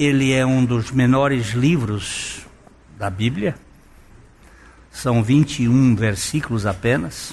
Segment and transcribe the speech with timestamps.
[0.00, 2.46] ele é um dos menores livros
[2.96, 3.54] da Bíblia.
[4.90, 7.32] São 21 versículos apenas.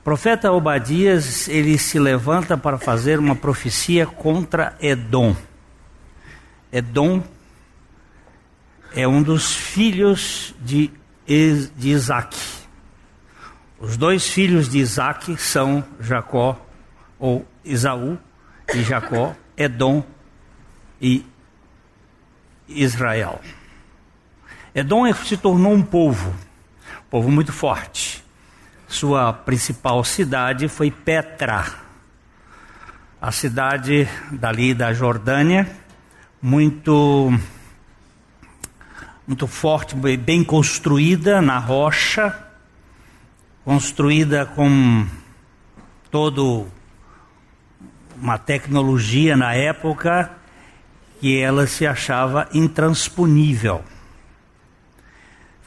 [0.00, 5.34] O profeta Obadias, ele se levanta para fazer uma profecia contra Edom.
[6.70, 7.24] Edom
[8.94, 10.92] é um dos filhos de,
[11.26, 12.36] de Isaac.
[13.80, 16.64] Os dois filhos de Isaac são Jacó,
[17.18, 18.16] ou Esaú
[18.72, 20.04] e Jacó, Edom
[21.04, 21.22] e
[22.66, 23.38] Israel.
[24.74, 28.24] Edom se tornou um povo, um povo muito forte.
[28.88, 31.66] Sua principal cidade foi Petra,
[33.20, 35.70] a cidade dali da Jordânia,
[36.40, 37.38] muito
[39.26, 42.34] muito forte, bem construída na rocha,
[43.62, 45.06] construída com
[46.10, 46.66] todo
[48.16, 50.43] uma tecnologia na época
[51.24, 53.82] que ela se achava intransponível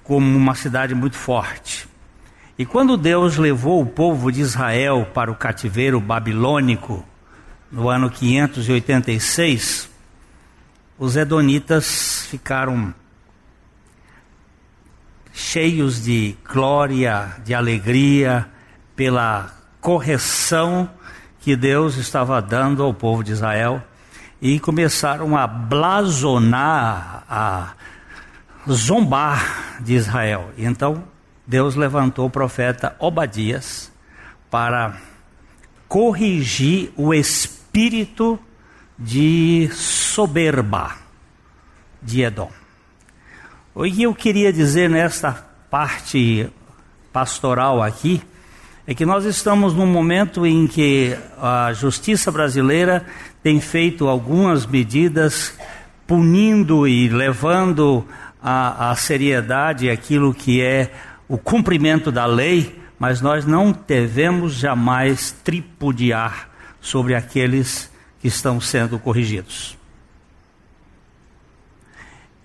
[0.04, 1.90] como uma cidade muito forte.
[2.60, 7.04] E quando Deus levou o povo de Israel para o cativeiro babilônico,
[7.72, 9.90] no ano 586,
[10.96, 12.94] os edonitas ficaram
[15.34, 18.48] cheios de glória, de alegria,
[18.96, 19.52] pela
[19.82, 20.88] correção
[21.40, 23.82] que Deus estava dando ao povo de Israel,
[24.42, 27.74] e começaram a blasonar, a
[28.70, 30.52] zombar de Israel.
[30.58, 31.04] Então
[31.46, 33.92] Deus levantou o profeta Obadias
[34.50, 34.98] para
[35.88, 38.40] corrigir o espírito
[38.98, 40.96] de soberba
[42.02, 42.52] de Edom.
[43.74, 45.34] O que eu queria dizer nesta
[45.70, 46.50] parte
[47.14, 48.22] pastoral aqui
[48.86, 53.06] é que nós estamos num momento em que a justiça brasileira
[53.48, 55.58] tem feito algumas medidas
[56.06, 58.06] punindo e levando
[58.44, 60.92] a seriedade aquilo que é
[61.30, 66.50] o cumprimento da lei, mas nós não devemos jamais tripudiar
[66.82, 67.90] sobre aqueles
[68.20, 69.78] que estão sendo corrigidos.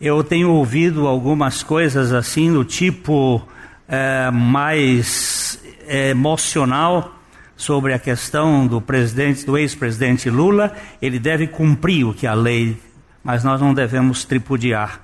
[0.01, 3.43] Eu tenho ouvido algumas coisas assim, no tipo
[3.89, 7.21] é, mais é, emocional,
[7.57, 10.75] sobre a questão do presidente, do ex-presidente Lula.
[11.01, 12.81] Ele deve cumprir o que a lei,
[13.23, 15.01] mas nós não devemos tripudiar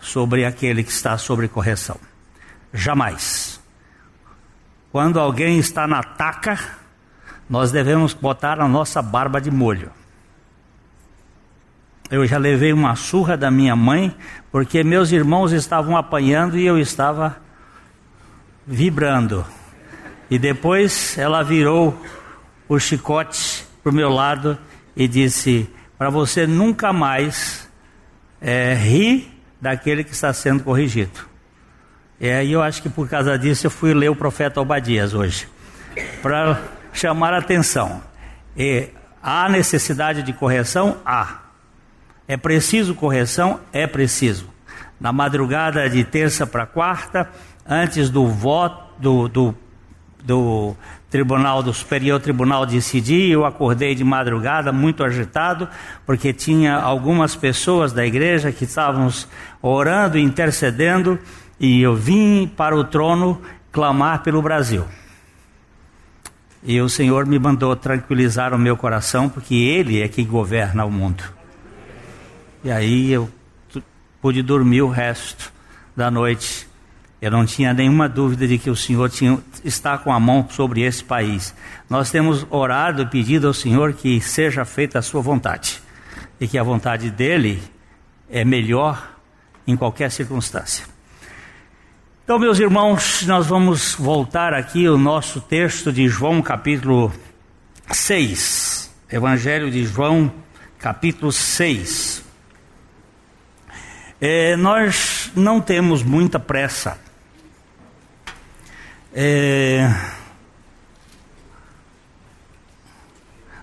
[0.00, 1.96] sobre aquele que está sobre correção.
[2.72, 3.60] Jamais.
[4.90, 6.58] Quando alguém está na taca,
[7.48, 9.90] nós devemos botar a nossa barba de molho.
[12.10, 14.14] Eu já levei uma surra da minha mãe,
[14.50, 17.36] porque meus irmãos estavam apanhando e eu estava
[18.66, 19.46] vibrando.
[20.32, 21.94] E depois ela virou
[22.66, 24.56] o chicote para o meu lado
[24.96, 27.68] e disse: Para você nunca mais
[28.40, 31.20] é, rir daquele que está sendo corrigido.
[32.18, 35.46] E aí eu acho que por causa disso eu fui ler o profeta Obadias hoje,
[36.22, 36.62] para
[36.94, 38.02] chamar a atenção.
[38.56, 38.88] E
[39.22, 40.96] há necessidade de correção?
[41.04, 41.42] Há.
[42.26, 43.60] É preciso correção?
[43.70, 44.48] É preciso.
[44.98, 47.28] Na madrugada de terça para quarta,
[47.66, 49.54] antes do voto, do, do,
[50.24, 50.74] do
[51.10, 55.68] Tribunal do Superior Tribunal decidir, eu acordei de madrugada muito agitado,
[56.06, 59.12] porque tinha algumas pessoas da igreja que estavam
[59.60, 61.18] orando e intercedendo,
[61.60, 64.84] e eu vim para o trono clamar pelo Brasil.
[66.62, 70.90] E o Senhor me mandou tranquilizar o meu coração, porque Ele é quem governa o
[70.90, 71.24] mundo.
[72.64, 73.28] E aí eu
[74.20, 75.52] pude dormir o resto
[75.96, 76.68] da noite
[77.22, 80.80] eu não tinha nenhuma dúvida de que o Senhor tinha, está com a mão sobre
[80.82, 81.54] esse país.
[81.88, 85.80] Nós temos orado e pedido ao Senhor que seja feita a sua vontade.
[86.40, 87.62] E que a vontade dele
[88.28, 89.08] é melhor
[89.64, 90.84] em qualquer circunstância.
[92.24, 97.12] Então, meus irmãos, nós vamos voltar aqui ao nosso texto de João, capítulo
[97.88, 98.92] 6.
[99.08, 100.32] Evangelho de João,
[100.76, 102.24] capítulo 6.
[104.20, 107.11] É, nós não temos muita pressa
[109.14, 109.88] é...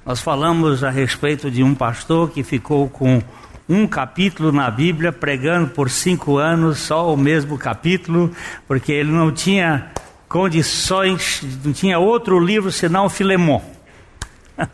[0.06, 3.22] Nós falamos a respeito de um pastor que ficou com
[3.68, 8.34] um capítulo na Bíblia, pregando por cinco anos só o mesmo capítulo,
[8.68, 9.92] porque ele não tinha
[10.28, 13.62] condições, não tinha outro livro senão Filemon.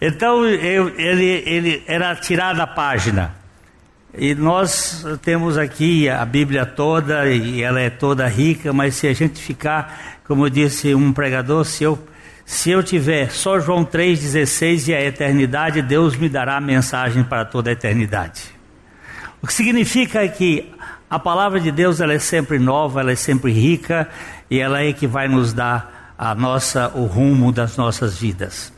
[0.00, 3.37] então ele, ele era tirado a página.
[4.16, 9.12] E nós temos aqui a Bíblia toda, e ela é toda rica, mas se a
[9.12, 11.98] gente ficar, como disse um pregador, se eu,
[12.46, 17.44] Se eu tiver só João 3,16 e a eternidade, Deus me dará a mensagem para
[17.44, 18.44] toda a eternidade.
[19.42, 20.72] O que significa que
[21.10, 24.08] a palavra de Deus ela é sempre nova, ela é sempre rica
[24.50, 28.72] e ela é que vai nos dar a nossa, o rumo das nossas vidas.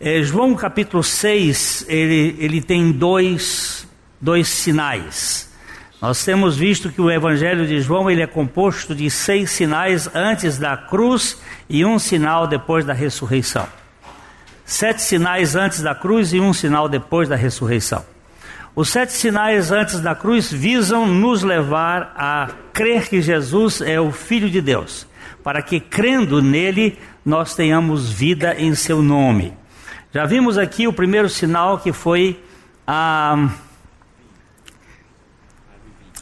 [0.00, 3.86] É, João capítulo 6, ele, ele tem dois,
[4.20, 5.52] dois sinais.
[6.00, 10.58] Nós temos visto que o Evangelho de João ele é composto de seis sinais antes
[10.58, 13.66] da cruz e um sinal depois da ressurreição.
[14.64, 18.04] Sete sinais antes da cruz e um sinal depois da ressurreição.
[18.74, 24.12] Os sete sinais antes da cruz visam nos levar a crer que Jesus é o
[24.12, 25.06] Filho de Deus,
[25.42, 29.54] para que crendo nele nós tenhamos vida em seu nome.
[30.12, 32.38] Já vimos aqui o primeiro sinal que foi
[32.86, 33.48] a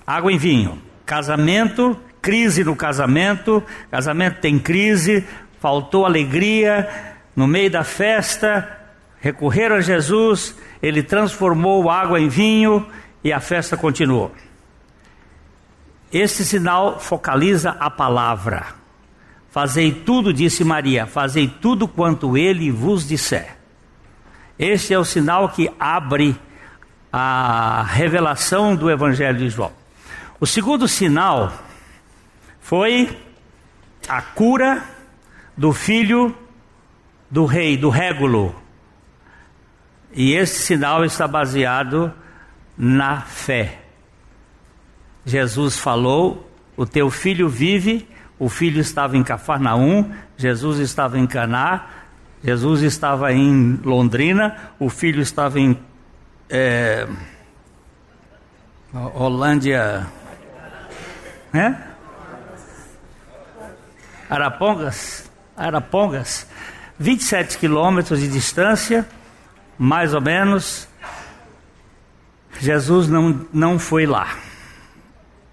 [0.07, 0.81] água em vinho.
[1.05, 5.27] Casamento, crise no casamento, casamento tem crise,
[5.61, 6.89] faltou alegria,
[7.37, 8.81] no meio da festa,
[9.21, 12.87] recorreram a Jesus, ele transformou água em vinho
[13.23, 14.33] e a festa continuou.
[16.13, 18.67] Este sinal focaliza a palavra.
[19.51, 23.57] Fazei tudo, disse Maria, fazei tudo quanto ele vos disser.
[24.59, 26.37] Este é o sinal que abre
[27.13, 29.73] a revelação do Evangelho de João.
[30.41, 31.53] O segundo sinal
[32.61, 33.17] foi
[34.09, 34.83] a cura
[35.57, 36.37] do filho
[37.31, 38.55] do rei, do Régulo.
[40.13, 42.13] E esse sinal está baseado
[42.77, 43.81] na fé.
[45.25, 48.09] Jesus falou: O teu filho vive.
[48.37, 51.87] O filho estava em Cafarnaum, Jesus estava em Caná,
[52.43, 55.79] Jesus estava em Londrina, o filho estava em
[56.51, 57.07] é,
[59.15, 60.07] Holândia,
[61.55, 61.81] né?
[64.29, 66.49] Arapongas, Arapongas,
[66.99, 69.07] 27 quilômetros de distância,
[69.79, 70.89] mais ou menos.
[72.59, 74.37] Jesus não, não foi lá.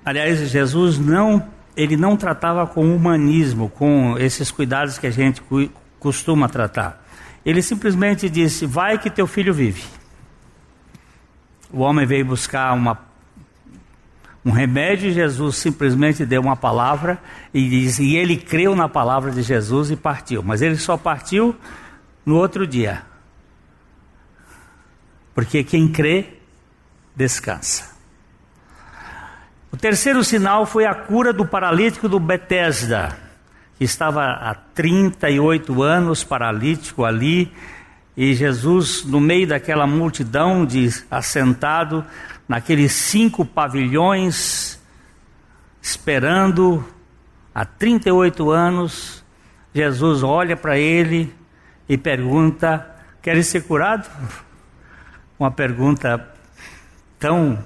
[0.03, 5.43] Aliás, Jesus não, ele não tratava com humanismo, com esses cuidados que a gente
[5.99, 7.05] costuma tratar.
[7.45, 9.83] Ele simplesmente disse: Vai que teu filho vive.
[11.71, 13.10] O homem veio buscar uma
[14.43, 17.19] um remédio, Jesus simplesmente deu uma palavra
[17.53, 20.41] e diz, e ele creu na palavra de Jesus e partiu.
[20.41, 21.55] Mas ele só partiu
[22.25, 23.03] no outro dia.
[25.35, 26.37] Porque quem crê,
[27.15, 27.91] descansa.
[29.71, 33.17] O terceiro sinal foi a cura do paralítico do Betesda,
[33.77, 37.51] que estava há 38 anos paralítico ali,
[38.17, 42.03] e Jesus, no meio daquela multidão de assentado,
[42.51, 44.77] naqueles cinco pavilhões,
[45.81, 46.85] esperando
[47.55, 49.23] há 38 anos,
[49.73, 51.33] Jesus olha para ele
[51.87, 54.09] e pergunta: Queres ser curado?
[55.39, 56.29] Uma pergunta
[57.17, 57.57] tão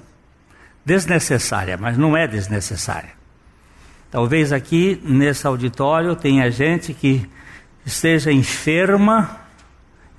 [0.84, 3.10] desnecessária, mas não é desnecessária.
[4.08, 7.28] Talvez aqui nesse auditório tenha gente que
[7.84, 9.40] esteja enferma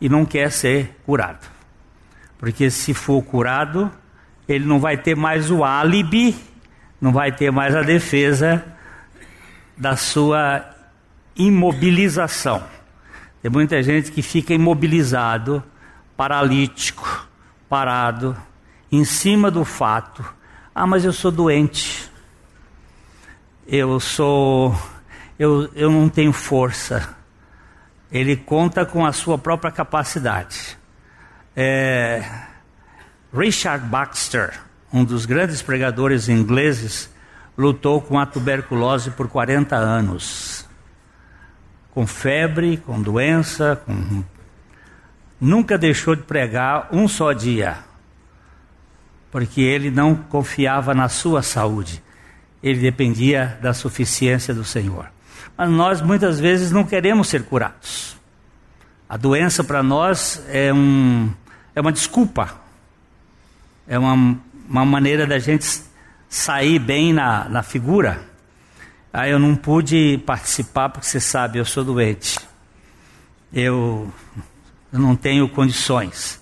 [0.01, 1.47] e não quer ser curado.
[2.37, 3.89] Porque se for curado,
[4.47, 6.35] ele não vai ter mais o álibi,
[6.99, 8.63] não vai ter mais a defesa
[9.75, 10.65] da sua
[11.35, 12.63] imobilização.
[13.41, 15.63] Tem muita gente que fica imobilizado,
[16.15, 17.27] paralítico,
[17.69, 18.35] parado,
[18.91, 20.23] em cima do fato:
[20.73, 22.09] ah, mas eu sou doente,
[23.67, 24.75] eu sou,
[25.37, 27.15] eu, eu não tenho força.
[28.09, 30.77] Ele conta com a sua própria capacidade.
[31.53, 32.23] É,
[33.33, 34.53] Richard Baxter,
[34.91, 37.09] um dos grandes pregadores ingleses,
[37.57, 40.65] lutou com a tuberculose por 40 anos.
[41.91, 44.23] Com febre, com doença, com...
[45.41, 47.79] nunca deixou de pregar um só dia,
[49.29, 52.01] porque ele não confiava na sua saúde,
[52.63, 55.11] ele dependia da suficiência do Senhor.
[55.57, 58.15] Mas nós muitas vezes não queremos ser curados.
[59.09, 61.29] A doença para nós é, um,
[61.75, 62.66] é uma desculpa
[63.87, 65.65] é uma, uma maneira da gente
[66.27, 68.21] sair bem na, na figura.
[69.13, 72.39] Aí eu não pude participar porque você sabe, eu sou doente.
[73.53, 74.11] Eu,
[74.91, 76.41] eu não tenho condições.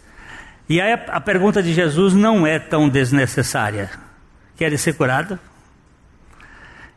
[0.68, 3.92] E aí a, a pergunta de Jesus não é tão desnecessária.
[4.58, 5.40] Quer ser curado?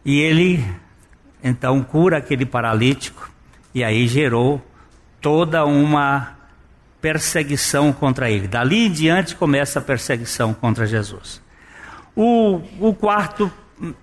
[0.04, 0.64] E ele
[1.44, 3.30] então cura aquele paralítico
[3.74, 4.64] e aí gerou
[5.20, 6.37] toda uma
[7.00, 8.48] perseguição contra ele.
[8.48, 11.40] Dali em diante começa a perseguição contra Jesus.
[12.14, 13.50] O, o quarto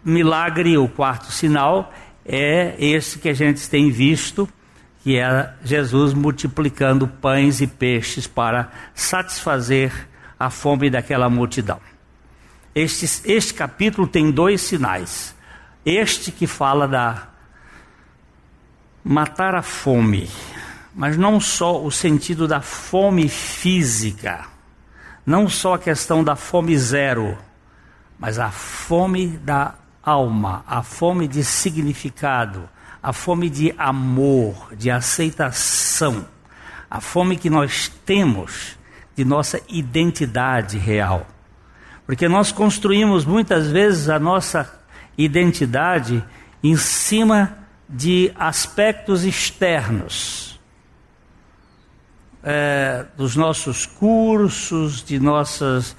[0.04, 1.94] milagre, o quarto sinal,
[2.26, 4.48] é esse que a gente tem visto,
[5.04, 9.92] que é Jesus multiplicando pães e peixes para satisfazer
[10.40, 11.80] a fome daquela multidão.
[12.74, 15.36] Este, este capítulo tem dois sinais.
[15.86, 17.30] Este que fala da
[19.04, 20.28] matar a fome,
[20.96, 24.46] mas não só o sentido da fome física,
[25.26, 27.38] não só a questão da fome zero,
[28.18, 32.70] mas a fome da alma, a fome de significado,
[33.04, 36.26] a fome de amor, de aceitação,
[36.90, 38.78] a fome que nós temos
[39.18, 41.28] de nossa identidade real.
[42.06, 44.80] Porque nós construímos muitas vezes a nossa
[45.18, 46.24] identidade
[46.64, 47.58] em cima
[47.90, 50.45] de aspectos externos.
[52.48, 55.98] É, dos nossos cursos, de nossas,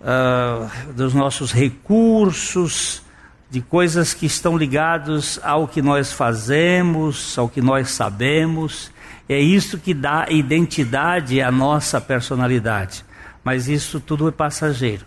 [0.00, 3.02] uh, dos nossos recursos,
[3.50, 8.90] de coisas que estão ligados ao que nós fazemos, ao que nós sabemos.
[9.28, 13.04] É isso que dá identidade à nossa personalidade.
[13.44, 15.04] Mas isso tudo é passageiro.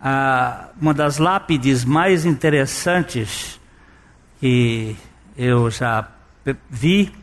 [0.00, 3.60] Ah, uma das lápides mais interessantes
[4.40, 4.96] que
[5.36, 6.08] eu já
[6.68, 7.14] vi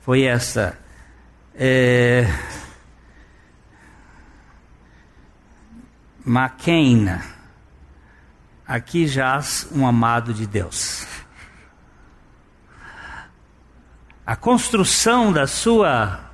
[0.00, 0.78] foi essa.
[1.54, 2.26] É,
[6.24, 7.06] McCain,
[8.66, 11.06] aqui jaz um amado de Deus.
[14.26, 16.30] A construção da sua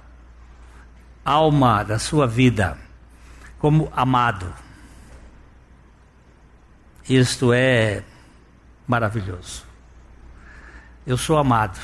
[1.24, 2.78] alma, da sua vida,
[3.58, 4.52] como amado.
[7.08, 8.02] Isto é
[8.86, 9.64] maravilhoso.
[11.06, 11.78] Eu sou amado.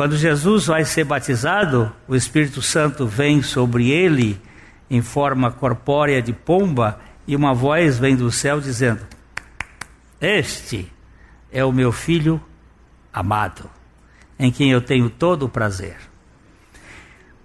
[0.00, 4.40] Quando Jesus vai ser batizado, o Espírito Santo vem sobre ele
[4.90, 9.06] em forma corpórea de pomba e uma voz vem do céu dizendo:
[10.18, 10.90] Este
[11.52, 12.40] é o meu filho
[13.12, 13.68] amado,
[14.38, 15.98] em quem eu tenho todo o prazer.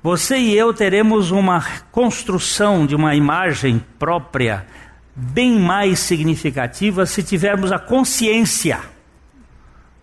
[0.01, 4.65] Você e eu teremos uma construção de uma imagem própria
[5.13, 8.94] bem mais significativa se tivermos a consciência.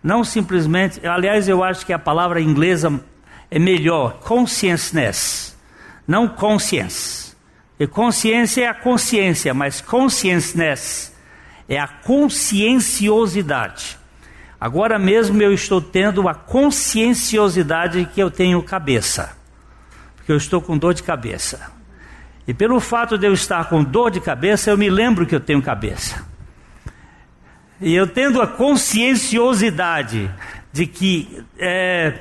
[0.03, 2.99] Não simplesmente, aliás, eu acho que a palavra inglesa
[3.49, 5.57] é melhor, consciousness,
[6.05, 7.33] não conscience.
[7.79, 11.15] E consciência é a consciência, mas consciousness
[11.69, 13.97] é a conscienciosidade.
[14.59, 19.35] Agora mesmo eu estou tendo a conscienciosidade que eu tenho cabeça,
[20.15, 21.71] porque eu estou com dor de cabeça.
[22.47, 25.39] E pelo fato de eu estar com dor de cabeça, eu me lembro que eu
[25.39, 26.32] tenho cabeça.
[27.83, 30.33] E eu tendo a conscienciosidade
[30.71, 32.17] de que é,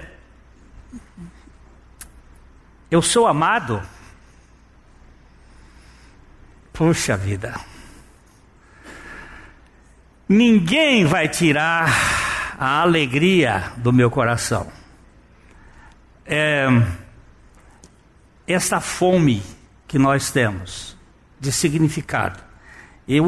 [2.90, 3.81] eu sou amado,
[6.73, 7.54] puxa vida,
[10.28, 14.66] ninguém vai tirar a alegria do meu coração.
[16.26, 16.66] É,
[18.49, 19.40] esta fome
[19.87, 20.97] que nós temos
[21.38, 22.40] de significado.
[23.07, 23.21] E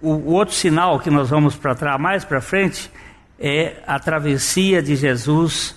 [0.00, 2.90] o, o, outro sinal que nós vamos para trás mais para frente
[3.38, 5.76] é a travessia de Jesus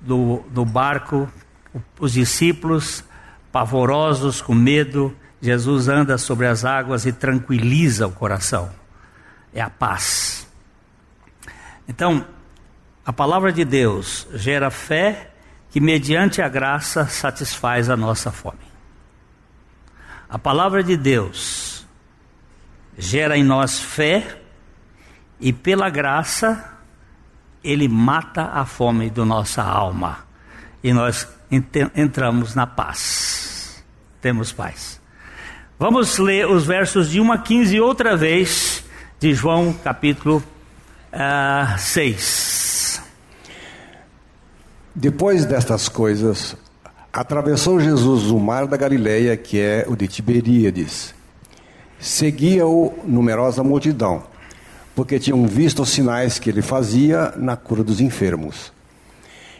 [0.00, 1.30] do, do barco,
[1.98, 3.04] os discípulos
[3.52, 8.70] pavorosos, com medo, Jesus anda sobre as águas e tranquiliza o coração.
[9.52, 10.46] É a paz.
[11.88, 12.24] Então,
[13.04, 15.30] a palavra de Deus gera fé
[15.70, 18.58] que, mediante a graça, satisfaz a nossa fome.
[20.28, 21.59] A palavra de Deus
[22.96, 24.38] gera em nós fé
[25.40, 26.78] e pela graça
[27.62, 30.18] ele mata a fome da nossa alma
[30.82, 31.28] e nós
[31.94, 33.82] entramos na paz.
[34.20, 35.00] Temos paz.
[35.78, 38.84] Vamos ler os versos de 1 a 15 outra vez
[39.18, 40.44] de João capítulo uh,
[41.12, 43.02] ah, 6.
[44.94, 46.56] Depois destas coisas,
[47.12, 51.12] Atravessou Jesus o mar da Galileia, que é o de Tiberíades.
[52.00, 54.22] Seguia-o numerosa multidão,
[54.96, 58.72] porque tinham visto os sinais que ele fazia na cura dos enfermos.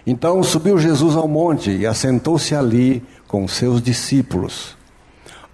[0.06, 4.74] Então subiu Jesus ao monte e assentou-se ali com seus discípulos.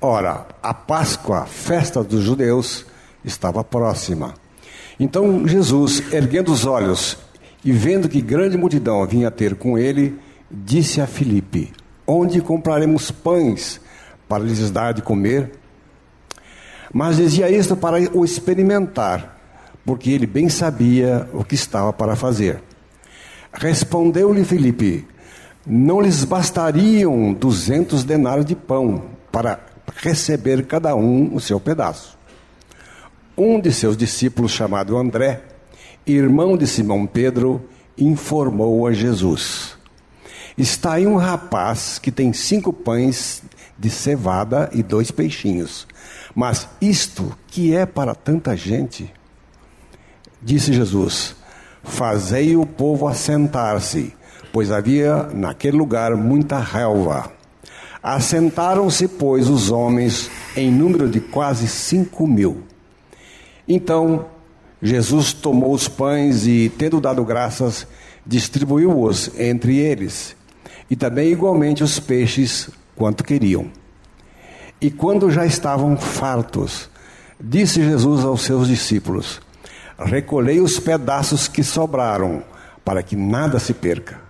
[0.01, 2.87] Ora, a Páscoa, festa dos judeus,
[3.25, 4.35] estava próxima.
[4.99, 7.19] Então Jesus, erguendo os olhos
[7.65, 10.17] e vendo que grande multidão vinha ter com ele,
[10.49, 11.73] disse a Filipe:
[12.07, 13.81] Onde compraremos pães
[14.29, 15.51] para lhes dar de comer?
[16.97, 19.37] Mas dizia isto para o experimentar,
[19.85, 22.63] porque ele bem sabia o que estava para fazer.
[23.53, 25.07] Respondeu-lhe Filipe:
[25.67, 29.61] Não lhes bastariam duzentos denários de pão para
[29.97, 32.17] receber cada um o seu pedaço.
[33.37, 35.43] Um de seus discípulos, chamado André,
[36.07, 39.77] irmão de Simão Pedro, informou a Jesus:
[40.57, 43.43] Está aí um rapaz que tem cinco pães
[43.79, 45.87] de cevada e dois peixinhos.
[46.37, 49.11] Mas isto que é para tanta gente?
[50.43, 51.35] Disse Jesus:
[51.83, 54.15] Fazei o povo assentar-se,
[54.53, 57.33] pois havia naquele lugar muita relva.
[58.03, 62.65] Assentaram-se, pois, os homens em número de quase cinco mil.
[63.67, 64.27] Então
[64.83, 67.87] Jesus tomou os pães e, tendo dado graças,
[68.27, 70.37] distribuiu-os entre eles,
[70.91, 73.71] e também igualmente os peixes, quanto queriam.
[74.81, 76.91] E quando já estavam fartos,
[77.41, 79.41] disse Jesus aos seus discípulos:
[79.99, 82.43] Recolhei os pedaços que sobraram,
[82.85, 84.21] para que nada se perca.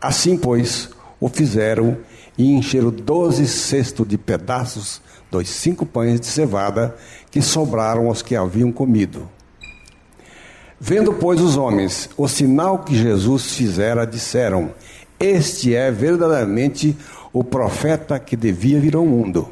[0.00, 0.90] Assim, pois,
[1.20, 1.98] o fizeram
[2.36, 6.96] e encheram doze cestos de pedaços dos cinco pães de cevada
[7.30, 9.28] que sobraram aos que haviam comido.
[10.80, 14.72] Vendo, pois, os homens o sinal que Jesus fizera, disseram:
[15.20, 19.48] Este é verdadeiramente o profeta que devia vir ao mundo.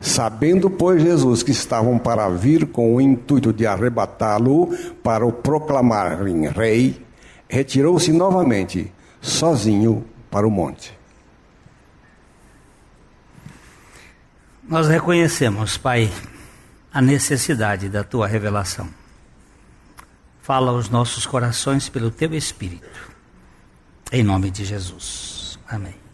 [0.00, 4.68] Sabendo, pois, Jesus que estavam para vir com o intuito de arrebatá-lo
[5.02, 7.04] para o proclamarem rei,
[7.48, 10.98] retirou-se novamente, sozinho, para o monte.
[14.66, 16.10] Nós reconhecemos, Pai,
[16.92, 18.88] a necessidade da tua revelação.
[20.40, 23.10] Fala aos nossos corações pelo teu Espírito.
[24.12, 25.58] Em nome de Jesus.
[25.68, 26.09] Amém.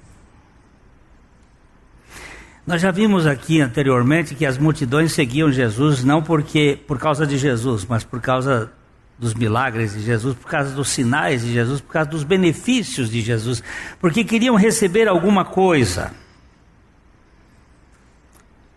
[2.67, 7.39] Nós já vimos aqui anteriormente que as multidões seguiam Jesus não porque por causa de
[7.39, 8.73] Jesus, mas por causa
[9.17, 13.21] dos milagres de Jesus, por causa dos sinais de Jesus, por causa dos benefícios de
[13.21, 13.63] Jesus,
[14.01, 16.13] porque queriam receber alguma coisa.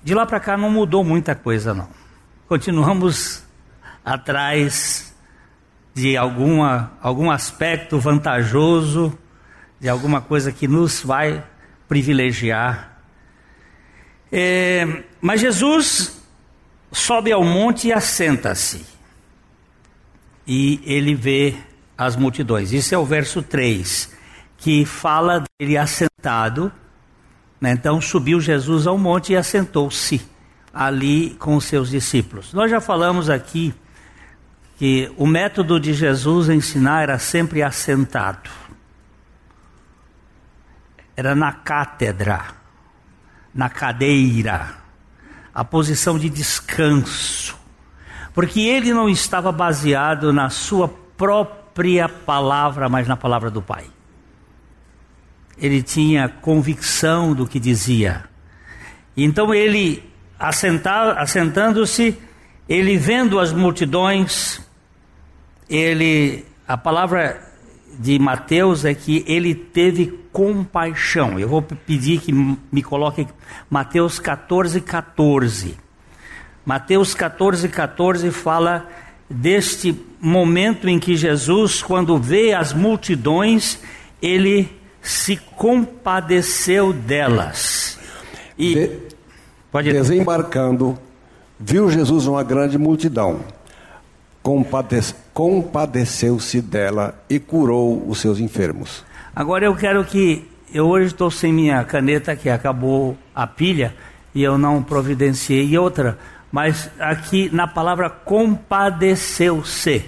[0.04, 1.90] De lá para cá não mudou muita coisa não.
[2.48, 3.44] Continuamos
[4.06, 5.16] atrás
[5.96, 9.18] de alguma, algum aspecto vantajoso,
[9.80, 11.44] de alguma coisa que nos vai
[11.88, 12.99] privilegiar
[14.32, 16.22] é, mas Jesus
[16.92, 18.86] sobe ao monte e assenta-se.
[20.46, 21.56] E ele vê
[21.98, 22.72] as multidões.
[22.72, 24.14] Isso é o verso 3,
[24.58, 26.72] que fala dele assentado.
[27.60, 27.72] Né?
[27.72, 30.22] Então subiu Jesus ao monte e assentou-se
[30.74, 32.54] ali com os seus discípulos.
[32.54, 33.74] Nós já falamos aqui
[34.78, 38.50] que o método de Jesus ensinar era sempre assentado.
[41.18, 42.59] Era na cátedra
[43.54, 44.76] na cadeira,
[45.54, 47.58] a posição de descanso,
[48.34, 53.86] porque ele não estava baseado na sua própria palavra, mas na palavra do Pai.
[55.58, 58.24] Ele tinha convicção do que dizia.
[59.18, 60.10] Então ele,
[60.40, 62.18] assentando-se,
[62.68, 64.62] ele vendo as multidões,
[65.70, 67.49] ele, a palavra
[68.00, 71.38] de Mateus é que ele teve compaixão.
[71.38, 73.28] Eu vou pedir que me coloque
[73.70, 75.78] Mateus 14, 14.
[76.66, 78.88] Mateus 14, 14 fala
[79.30, 83.80] deste momento em que Jesus, quando vê as multidões,
[84.22, 84.70] ele
[85.02, 88.00] se compadeceu delas.
[88.58, 88.92] E de,
[89.70, 90.98] pode desembarcando,
[91.60, 93.42] viu Jesus uma grande multidão
[95.40, 99.06] compadeceu-se dela e curou os seus enfermos.
[99.34, 100.46] Agora eu quero que.
[100.74, 103.96] Eu hoje estou sem minha caneta, que acabou a pilha,
[104.36, 106.20] e eu não providenciei outra,
[106.52, 110.04] mas aqui na palavra compadeceu-se.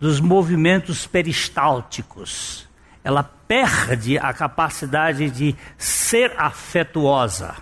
[0.03, 2.69] dos movimentos peristálticos.
[3.05, 7.55] Ela perde a capacidade de ser afetuosa,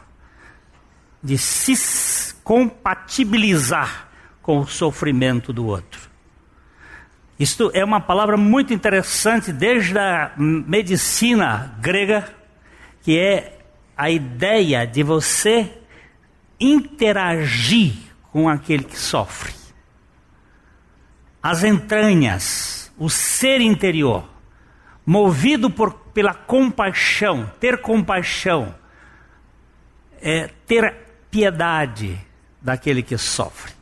[1.23, 4.09] de se compatibilizar
[4.41, 6.09] com o sofrimento do outro.
[7.39, 12.27] Isto é uma palavra muito interessante desde a medicina grega,
[13.03, 13.59] que é
[13.95, 15.71] a ideia de você
[16.59, 17.97] interagir
[18.33, 19.60] com aquele que sofre
[21.43, 24.29] as entranhas, o ser interior,
[25.05, 28.75] movido por, pela compaixão, ter compaixão,
[30.21, 30.95] é ter
[31.31, 32.21] piedade
[32.61, 33.73] daquele que sofre.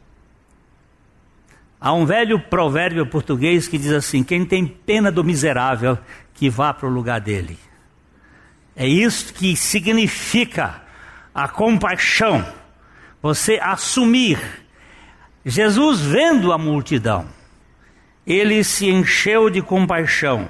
[1.81, 5.99] Há um velho provérbio português que diz assim: quem tem pena do miserável,
[6.35, 7.59] que vá para o lugar dele.
[8.75, 10.83] É isso que significa
[11.35, 12.47] a compaixão.
[13.21, 14.38] Você assumir.
[15.44, 17.27] Jesus, vendo a multidão,
[18.29, 20.49] ele se encheu de compaixão.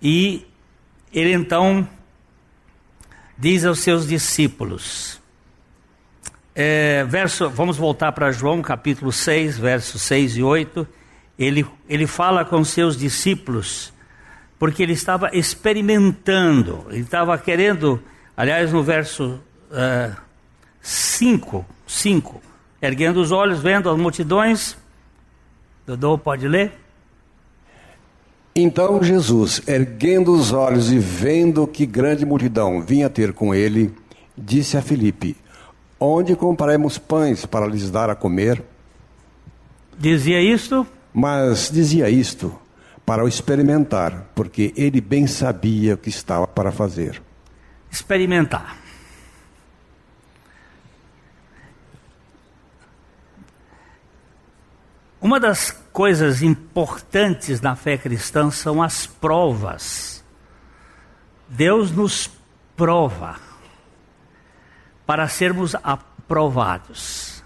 [0.00, 0.46] E
[1.12, 1.86] ele então
[3.36, 5.20] diz aos seus discípulos,
[6.54, 10.88] é, verso, vamos voltar para João capítulo 6, versos 6 e 8.
[11.38, 13.92] Ele, ele fala com seus discípulos
[14.58, 18.02] porque ele estava experimentando, ele estava querendo,
[18.34, 19.38] aliás, no verso
[20.80, 22.42] 5, uh, 5,
[22.80, 24.78] erguendo os olhos, vendo as multidões.
[25.86, 26.72] Dodô, pode ler?
[28.54, 33.94] Então Jesus, erguendo os olhos e vendo que grande multidão vinha ter com ele,
[34.36, 35.36] disse a Filipe:
[36.00, 38.62] Onde compraremos pães para lhes dar a comer?
[39.98, 40.86] Dizia isto?
[41.12, 42.52] Mas dizia isto
[43.04, 47.22] para o experimentar, porque ele bem sabia o que estava para fazer.
[47.90, 48.85] Experimentar.
[55.26, 60.24] Uma das coisas importantes na fé cristã são as provas.
[61.48, 62.30] Deus nos
[62.76, 63.34] prova
[65.04, 67.42] para sermos aprovados.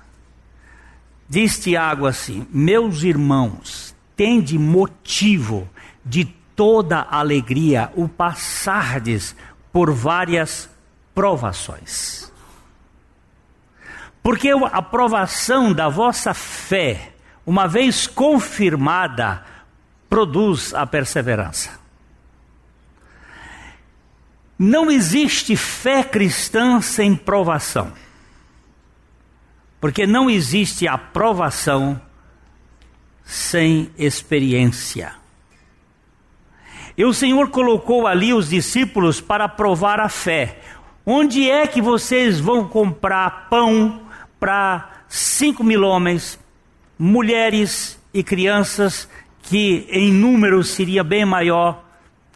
[1.27, 5.67] Diz Tiago assim: Meus irmãos, tende motivo
[6.05, 9.35] de toda alegria o passardes
[9.73, 10.69] por várias
[11.15, 12.31] provações.
[14.23, 17.10] Porque a aprovação da vossa fé,
[17.51, 19.45] uma vez confirmada,
[20.09, 21.81] produz a perseverança.
[24.57, 27.93] Não existe fé cristã sem provação.
[29.81, 32.01] Porque não existe aprovação
[33.25, 35.13] sem experiência.
[36.97, 40.61] E o Senhor colocou ali os discípulos para provar a fé.
[41.05, 44.03] Onde é que vocês vão comprar pão
[44.39, 46.39] para cinco mil homens,
[47.03, 49.09] mulheres e crianças,
[49.41, 51.83] que em número seria bem maior,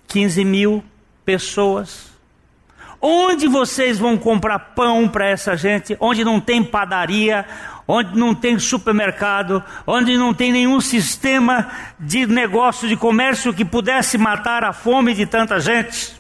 [0.09, 0.83] 15 mil
[1.23, 2.11] pessoas?
[2.99, 5.95] Onde vocês vão comprar pão para essa gente?
[6.01, 7.45] Onde não tem padaria,
[7.87, 14.17] onde não tem supermercado, onde não tem nenhum sistema de negócio, de comércio que pudesse
[14.17, 16.19] matar a fome de tanta gente.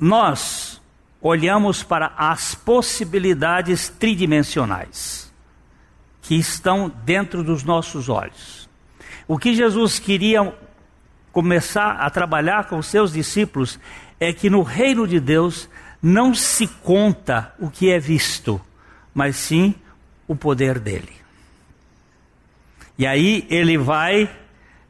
[0.00, 0.82] Nós
[1.24, 5.32] olhamos para as possibilidades tridimensionais
[6.20, 8.68] que estão dentro dos nossos olhos.
[9.26, 10.54] O que Jesus queria
[11.32, 13.80] começar a trabalhar com os seus discípulos
[14.20, 15.66] é que no reino de Deus
[16.02, 18.60] não se conta o que é visto,
[19.14, 19.74] mas sim
[20.28, 21.12] o poder dele.
[22.98, 24.30] E aí ele vai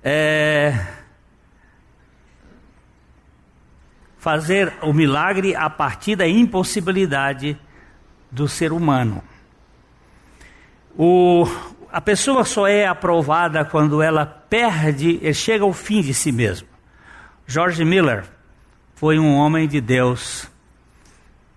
[0.03, 0.85] é,
[4.25, 7.59] fazer o milagre a partir da impossibilidade
[8.31, 9.23] do ser humano.
[10.97, 11.47] O,
[11.93, 16.67] a pessoa só é aprovada quando ela perde, chega ao fim de si mesmo.
[17.47, 18.25] George Miller
[18.95, 20.51] foi um homem de Deus.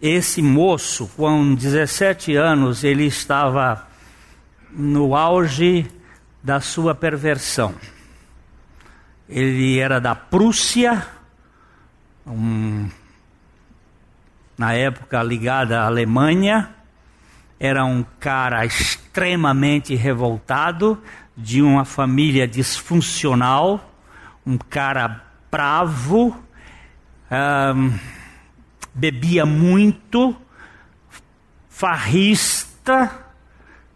[0.01, 3.87] Esse moço, com 17 anos, ele estava
[4.69, 5.87] no auge
[6.43, 7.73] da sua perversão.
[9.29, 11.15] Ele era da Prússia,
[12.27, 12.89] um,
[14.57, 16.69] na época ligada à Alemanha,
[17.59, 21.01] era um cara extremamente revoltado,
[21.35, 23.93] de uma família disfuncional,
[24.43, 26.35] um cara bravo,
[27.31, 27.93] um,
[28.93, 30.35] bebia muito,
[31.69, 33.11] farrista,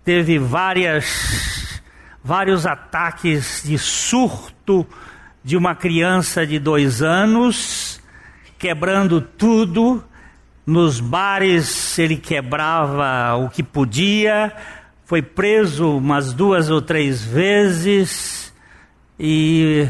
[0.05, 1.81] teve várias,
[2.23, 4.85] vários ataques de surto
[5.43, 7.90] de uma criança de dois anos,
[8.61, 10.03] quebrando tudo.
[10.63, 14.55] Nos bares ele quebrava o que podia,
[15.03, 18.53] foi preso umas duas ou três vezes
[19.19, 19.87] e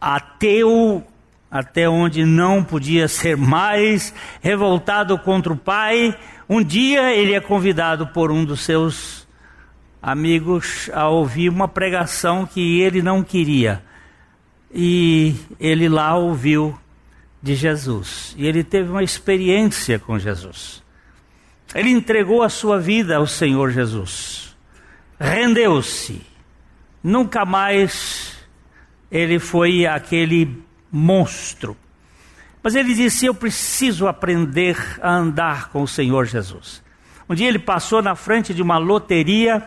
[0.00, 1.06] ateu
[1.48, 6.18] até onde não podia ser mais, revoltado contra o pai.
[6.48, 9.28] Um dia ele é convidado por um dos seus
[10.02, 13.80] amigos a ouvir uma pregação que ele não queria.
[14.74, 16.76] E ele lá ouviu
[17.42, 18.34] de Jesus.
[18.36, 20.82] E ele teve uma experiência com Jesus.
[21.74, 24.56] Ele entregou a sua vida ao Senhor Jesus.
[25.18, 26.20] Rendeu-se.
[27.02, 28.36] nunca mais
[29.10, 31.76] ele foi aquele monstro.
[32.62, 36.82] Mas ele disse: Eu preciso aprender a andar com o Senhor Jesus.
[37.28, 39.66] Um dia ele passou na frente de uma loteria,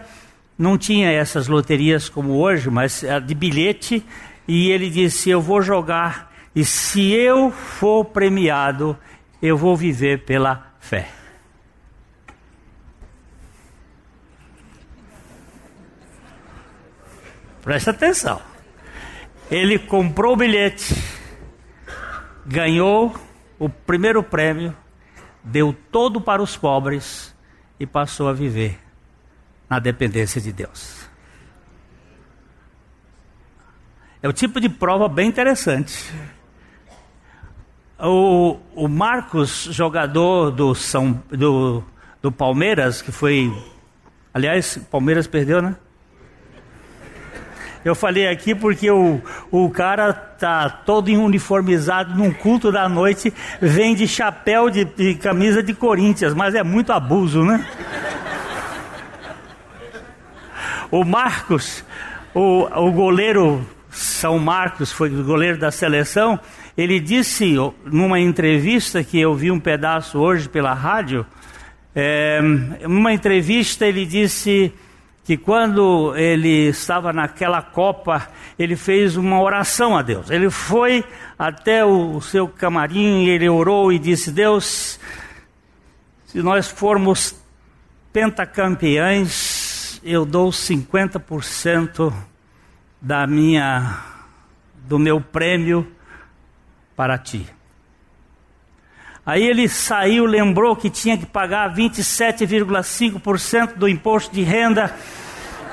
[0.57, 4.05] não tinha essas loterias como hoje, mas de bilhete,
[4.47, 8.97] e ele disse: Eu vou jogar, e se eu for premiado,
[9.41, 11.09] eu vou viver pela fé.
[17.61, 18.41] Presta atenção.
[19.51, 20.95] Ele comprou o bilhete,
[22.45, 23.15] ganhou
[23.57, 24.75] o primeiro prêmio,
[25.43, 27.35] deu todo para os pobres
[27.79, 28.79] e passou a viver
[29.69, 31.07] na dependência de Deus.
[34.21, 36.11] É o tipo de prova bem interessante.
[38.01, 41.83] O, o Marcos, jogador do, São, do,
[42.21, 43.51] do Palmeiras, que foi.
[44.33, 45.75] Aliás, Palmeiras perdeu, né?
[47.83, 53.95] Eu falei aqui porque o, o cara tá todo uniformizado num culto da noite, vem
[53.95, 57.65] de chapéu de, de camisa de Corinthians, mas é muito abuso, né?
[60.91, 61.83] O Marcos,
[62.33, 66.39] o, o goleiro São Marcos, foi o goleiro da seleção,
[66.79, 71.25] ele disse numa entrevista que eu vi um pedaço hoje pela rádio,
[71.93, 72.39] é,
[72.87, 74.73] numa entrevista ele disse
[75.25, 80.29] que quando ele estava naquela copa, ele fez uma oração a Deus.
[80.29, 81.03] Ele foi
[81.37, 84.97] até o seu camarim, ele orou e disse: Deus,
[86.27, 87.35] se nós formos
[88.13, 92.13] pentacampeões, eu dou 50%
[93.01, 93.97] da minha
[94.87, 95.98] do meu prêmio
[96.99, 97.47] para ti.
[99.25, 104.93] Aí ele saiu, lembrou que tinha que pagar 27,5% do imposto de renda.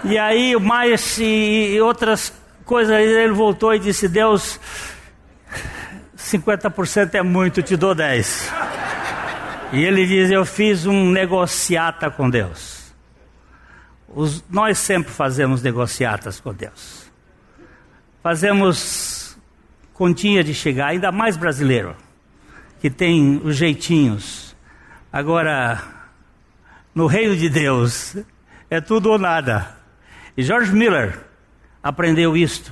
[0.04, 2.32] E aí mais e outras
[2.64, 4.60] coisas, ele voltou e disse: Deus,
[6.16, 8.48] 50% é muito, te dou 10.
[9.72, 12.94] E ele diz: Eu fiz um negociata com Deus.
[14.06, 17.10] Os, nós sempre fazemos negociatas com Deus.
[18.22, 19.15] Fazemos
[19.96, 21.96] continha de chegar, ainda mais brasileiro
[22.80, 24.54] que tem os jeitinhos.
[25.10, 25.82] Agora,
[26.94, 28.14] no reino de Deus,
[28.68, 29.74] é tudo ou nada.
[30.36, 31.18] E George Miller
[31.82, 32.70] aprendeu isto.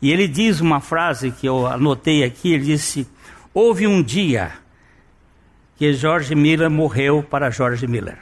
[0.00, 3.08] E ele diz uma frase que eu anotei aqui: ele disse,
[3.52, 4.52] houve um dia
[5.76, 8.18] que George Miller morreu para George Miller.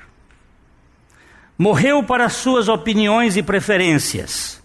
[1.59, 4.63] Morreu para suas opiniões e preferências,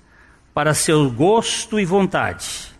[0.54, 2.75] para seu gosto e vontade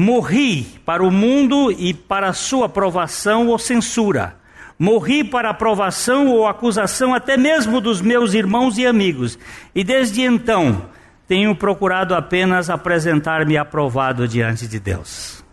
[0.00, 4.34] Morri para o mundo e para sua aprovação ou censura.
[4.78, 9.38] Morri para aprovação ou acusação até mesmo dos meus irmãos e amigos.
[9.74, 10.88] E desde então
[11.28, 15.44] tenho procurado apenas apresentar-me aprovado diante de Deus.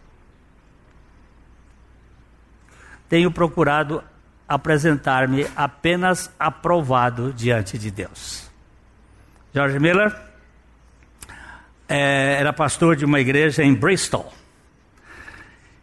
[3.10, 4.02] Tenho procurado
[4.48, 8.50] apresentar-me apenas aprovado diante de Deus.
[9.54, 10.27] George Miller
[11.88, 14.34] é, era pastor de uma igreja em Bristol.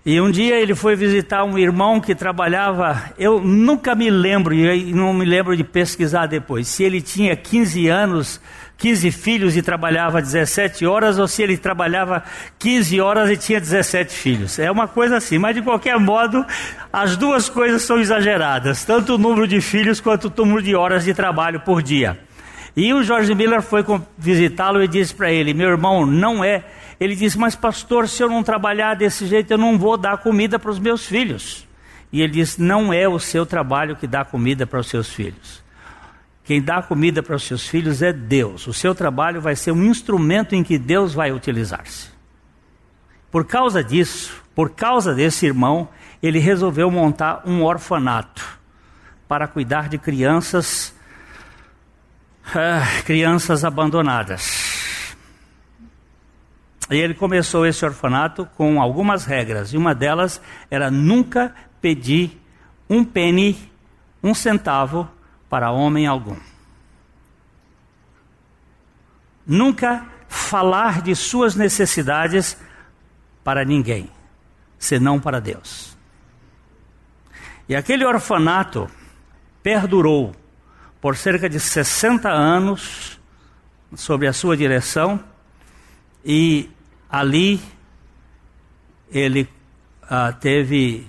[0.07, 4.93] E um dia ele foi visitar um irmão que trabalhava, eu nunca me lembro, e
[4.93, 8.39] não me lembro de pesquisar depois, se ele tinha 15 anos,
[8.77, 12.23] 15 filhos e trabalhava 17 horas, ou se ele trabalhava
[12.59, 14.59] 15 horas e tinha 17 filhos.
[14.59, 16.45] É uma coisa assim, mas de qualquer modo,
[16.93, 21.05] as duas coisas são exageradas, tanto o número de filhos quanto o número de horas
[21.05, 22.19] de trabalho por dia.
[22.77, 23.85] E o Jorge Miller foi
[24.19, 26.65] visitá-lo e disse para ele: Meu irmão, não é.
[26.99, 30.59] Ele disse: Mas, pastor, se eu não trabalhar desse jeito, eu não vou dar comida
[30.59, 31.67] para os meus filhos.
[32.13, 35.63] E ele disse: Não é o seu trabalho que dá comida para os seus filhos.
[36.45, 38.67] Quem dá comida para os seus filhos é Deus.
[38.67, 42.09] O seu trabalho vai ser um instrumento em que Deus vai utilizar-se.
[43.31, 45.89] Por causa disso, por causa desse irmão,
[46.23, 48.59] ele resolveu montar um orfanato
[49.27, 50.94] para cuidar de crianças
[52.55, 54.75] ah, crianças abandonadas.
[56.91, 62.41] E ele começou esse orfanato com algumas regras, e uma delas era nunca pedir
[62.89, 63.71] um penny,
[64.23, 65.09] um centavo
[65.49, 66.37] para homem algum.
[69.47, 72.57] Nunca falar de suas necessidades
[73.43, 74.11] para ninguém,
[74.79, 75.97] senão para Deus.
[77.69, 78.91] E aquele orfanato
[79.63, 80.35] perdurou
[81.05, 83.21] por cerca de 60 anos
[83.95, 85.23] sob a sua direção
[86.25, 86.71] e
[87.11, 87.61] ali
[89.13, 89.47] ele
[90.09, 91.07] ah, teve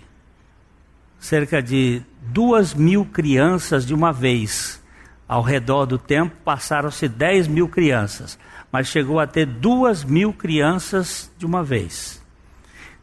[1.17, 4.83] cerca de duas mil crianças de uma vez.
[5.25, 8.37] Ao redor do tempo passaram-se 10 mil crianças.
[8.69, 12.21] mas chegou a ter duas mil crianças de uma vez,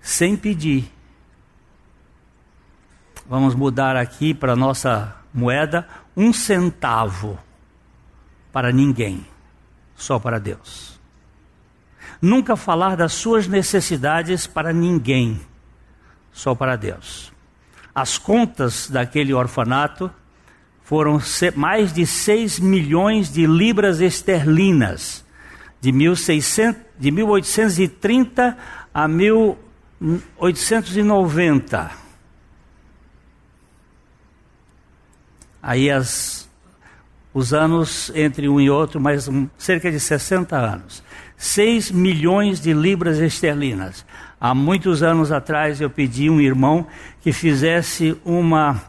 [0.02, 0.92] sem pedir.
[3.26, 7.38] Vamos mudar aqui para nossa moeda: um centavo
[8.52, 9.26] para ninguém,
[9.96, 11.00] só para Deus.
[12.20, 15.40] Nunca falar das suas necessidades para ninguém,
[16.32, 17.32] só para Deus.
[17.94, 20.10] As contas daquele orfanato
[20.82, 21.20] foram
[21.56, 25.24] mais de 6 milhões de libras esterlinas,
[25.80, 28.56] de, 1600, de 1830
[28.92, 32.01] a 1890.
[35.62, 36.50] Aí as,
[37.32, 41.04] os anos entre um e outro, mais um, cerca de 60 anos.
[41.36, 44.04] 6 milhões de libras esterlinas.
[44.40, 46.86] Há muitos anos atrás eu pedi um irmão
[47.20, 48.82] que fizesse uma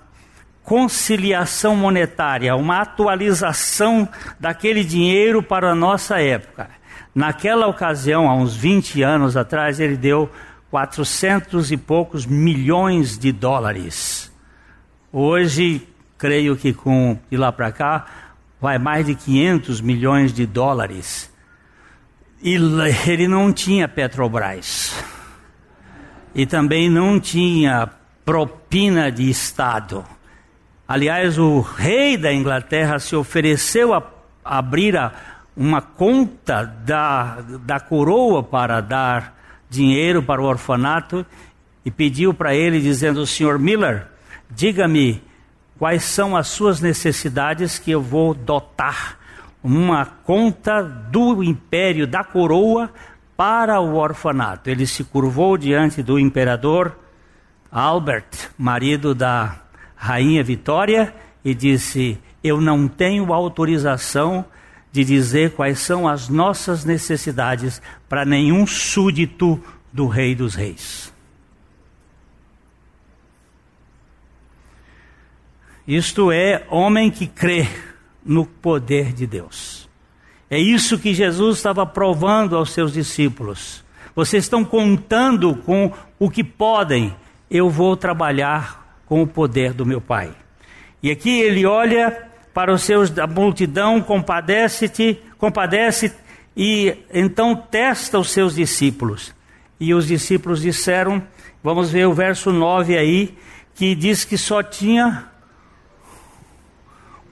[0.63, 4.09] conciliação monetária, uma atualização
[4.39, 6.69] daquele dinheiro para a nossa época.
[7.13, 10.27] Naquela ocasião, há uns 20 anos atrás, ele deu
[10.71, 14.31] 400 e poucos milhões de dólares.
[15.12, 15.88] Hoje,
[16.23, 18.05] creio que com de lá para cá,
[18.62, 21.29] vai mais de 500 milhões de dólares.
[22.41, 22.55] E
[23.05, 25.03] ele não tinha Petrobras.
[26.33, 27.89] E também não tinha
[28.23, 30.05] propina de Estado.
[30.88, 34.01] Aliás, o rei da Inglaterra se ofereceu a
[34.45, 35.12] abrir a,
[35.57, 39.38] uma conta da, da coroa para dar
[39.69, 41.25] dinheiro para o orfanato
[41.83, 44.07] e pediu para ele, dizendo: Senhor Miller,
[44.49, 45.21] diga-me
[45.84, 49.19] quais são as suas necessidades que eu vou dotar
[49.62, 52.89] uma conta do império da coroa
[53.36, 54.69] para o orfanato.
[54.69, 56.98] Ele se curvou diante do imperador
[57.69, 59.60] Albert, marido da
[59.93, 64.46] rainha Vitória, e disse: Eu não tenho autorização
[64.89, 71.12] de dizer quais são as nossas necessidades para nenhum súdito do Rei dos Reis.
[75.88, 77.67] Isto é homem que crê
[78.26, 79.89] no poder de Deus.
[80.50, 83.84] É isso que Jesus estava provando aos seus discípulos.
[84.15, 87.13] Vocês estão contando com o que podem,
[87.50, 90.32] eu vou trabalhar com o poder do meu Pai.
[91.02, 96.13] E aqui ele olha para os seus da multidão, compadece-te, compadece
[96.56, 99.34] e então testa os seus discípulos.
[99.80, 101.22] E os discípulos disseram,
[101.62, 103.38] vamos ver o verso 9 aí,
[103.76, 105.33] que diz que só tinha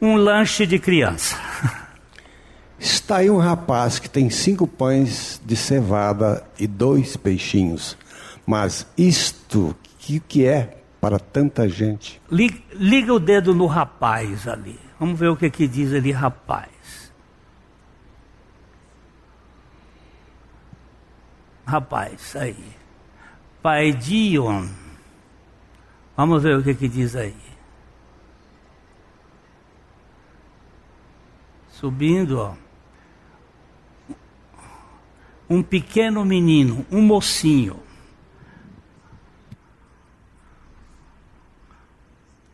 [0.02, 1.38] um lanche de criança.
[2.80, 7.96] Está aí um rapaz que tem cinco pães de cevada e dois peixinhos.
[8.44, 12.20] Mas isto, que que é para tanta gente?
[12.32, 14.80] Liga, liga o dedo no rapaz ali.
[15.00, 16.70] Vamos ver o que, que diz ali, rapaz.
[21.66, 22.58] Rapaz, aí.
[23.62, 24.68] Pai Dion.
[26.18, 27.51] Vamos ver o que, que diz aí.
[31.82, 32.54] Subindo, ó.
[35.50, 37.80] Um pequeno menino, um mocinho.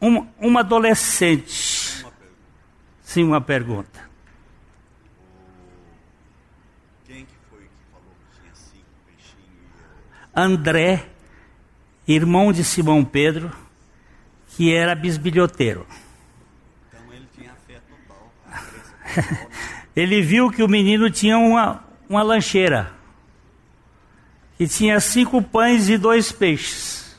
[0.02, 2.06] Um, uma adolescente.
[3.02, 4.10] Sim, uma pergunta.
[7.06, 9.74] Quem que foi que falou que tinha cinco peixinhos?
[10.34, 11.10] André,
[12.08, 13.52] irmão de Simão Pedro,
[14.56, 15.86] que era bisbilhoteiro.
[19.96, 22.92] ele viu que o menino tinha uma, uma lancheira,
[24.58, 27.16] que tinha cinco pães e dois peixes.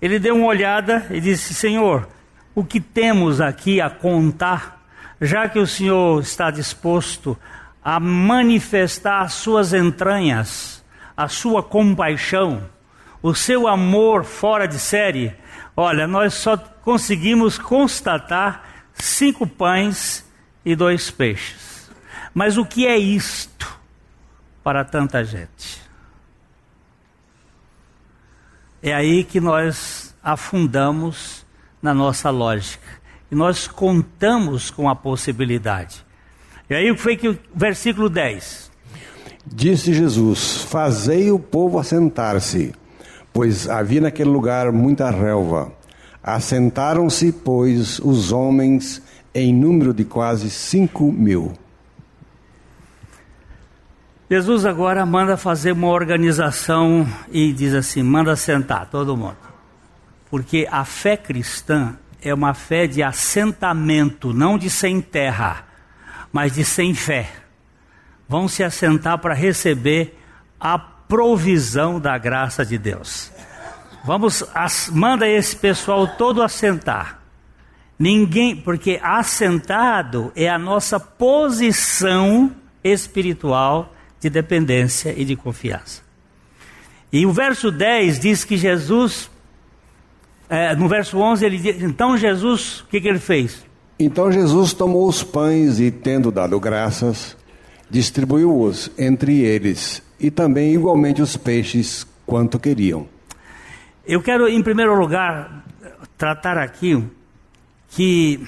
[0.00, 2.08] Ele deu uma olhada e disse: Senhor,
[2.54, 4.84] o que temos aqui a contar,
[5.20, 7.36] já que o Senhor está disposto
[7.82, 10.84] a manifestar as suas entranhas,
[11.16, 12.64] a sua compaixão,
[13.22, 15.34] o seu amor fora de série.
[15.76, 20.23] Olha, nós só conseguimos constatar cinco pães
[20.64, 21.90] e dois peixes.
[22.32, 23.78] Mas o que é isto
[24.62, 25.82] para tanta gente?
[28.82, 31.44] É aí que nós afundamos
[31.80, 32.88] na nossa lógica.
[33.30, 36.04] E nós contamos com a possibilidade.
[36.68, 38.70] E aí foi que o versículo 10.
[39.46, 42.74] Disse Jesus: Fazei o povo assentar-se,
[43.32, 45.72] pois havia naquele lugar muita relva.
[46.22, 49.02] Assentaram-se, pois, os homens
[49.34, 51.52] em número de quase 5 mil.
[54.30, 59.36] Jesus agora manda fazer uma organização e diz assim: manda sentar todo mundo.
[60.30, 65.66] Porque a fé cristã é uma fé de assentamento, não de sem terra,
[66.32, 67.30] mas de sem fé.
[68.26, 70.18] vão se assentar para receber
[70.58, 73.30] a provisão da graça de Deus.
[74.04, 77.23] Vamos, as, manda esse pessoal todo assentar.
[77.98, 86.02] Ninguém, porque assentado é a nossa posição espiritual de dependência e de confiança.
[87.12, 89.30] E o verso 10 diz que Jesus,
[90.48, 93.64] é, no verso 11, ele diz: então Jesus, o que, que ele fez?
[93.98, 97.36] Então Jesus tomou os pães e, tendo dado graças,
[97.88, 103.06] distribuiu-os entre eles, e também igualmente os peixes, quanto queriam.
[104.04, 105.64] Eu quero, em primeiro lugar,
[106.18, 107.00] tratar aqui
[107.94, 108.44] que.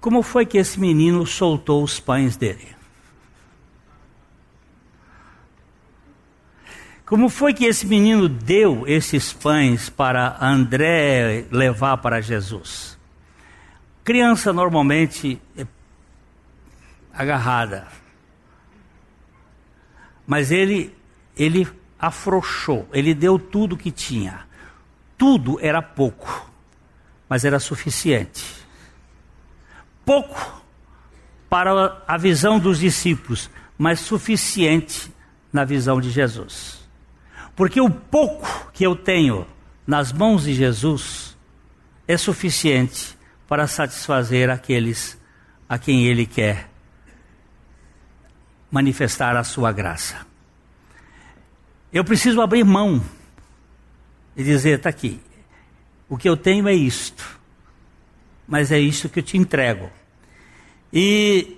[0.00, 2.76] Como foi que esse menino soltou os pães dele?
[7.04, 12.96] Como foi que esse menino deu esses pães para André levar para Jesus?
[14.04, 15.66] Criança normalmente é
[17.12, 17.88] agarrada.
[20.24, 20.94] Mas ele
[21.36, 21.68] ele
[21.98, 24.45] afrouxou, ele deu tudo que tinha.
[25.16, 26.50] Tudo era pouco,
[27.28, 28.44] mas era suficiente.
[30.04, 30.62] Pouco
[31.48, 35.12] para a visão dos discípulos, mas suficiente
[35.52, 36.86] na visão de Jesus.
[37.54, 39.46] Porque o pouco que eu tenho
[39.86, 41.36] nas mãos de Jesus
[42.06, 43.16] é suficiente
[43.48, 45.18] para satisfazer aqueles
[45.68, 46.70] a quem Ele quer
[48.70, 50.26] manifestar a sua graça.
[51.92, 53.02] Eu preciso abrir mão
[54.36, 55.20] e dizer: está aqui,
[56.08, 57.40] o que eu tenho é isto,
[58.46, 59.90] mas é isto que eu te entrego.
[60.92, 61.56] E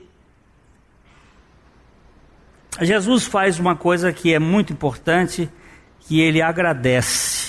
[2.81, 5.51] Jesus faz uma coisa que é muito importante
[6.01, 7.49] que ele agradece.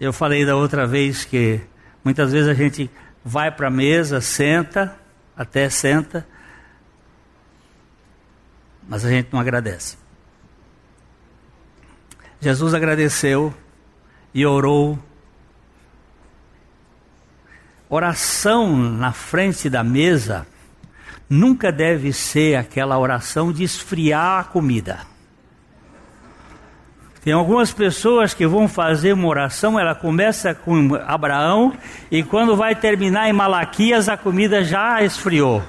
[0.00, 1.60] Eu falei da outra vez que
[2.04, 2.90] muitas vezes a gente
[3.24, 4.96] vai para a mesa, senta,
[5.36, 6.26] até senta,
[8.88, 9.96] mas a gente não agradece.
[12.40, 13.54] Jesus agradeceu
[14.34, 14.98] e orou.
[17.88, 20.46] Oração na frente da mesa
[21.28, 25.00] nunca deve ser aquela oração de esfriar a comida.
[27.22, 31.72] Tem algumas pessoas que vão fazer uma oração, ela começa com Abraão
[32.08, 35.60] e quando vai terminar em Malaquias a comida já esfriou.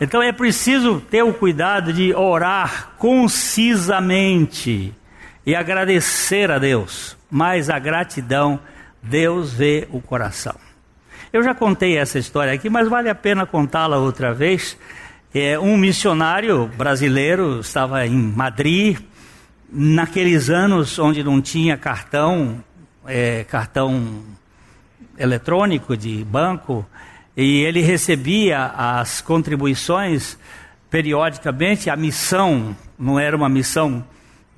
[0.00, 4.94] Então é preciso ter o cuidado de orar concisamente
[5.44, 7.16] e agradecer a Deus.
[7.30, 8.60] Mas a gratidão,
[9.02, 10.54] Deus vê o coração.
[11.32, 14.76] Eu já contei essa história aqui, mas vale a pena contá-la outra vez.
[15.32, 18.98] É, um missionário brasileiro estava em Madrid
[19.72, 22.62] naqueles anos onde não tinha cartão,
[23.06, 24.24] é, cartão
[25.16, 26.84] eletrônico de banco,
[27.36, 30.36] e ele recebia as contribuições
[30.90, 34.04] periodicamente, a missão não era uma missão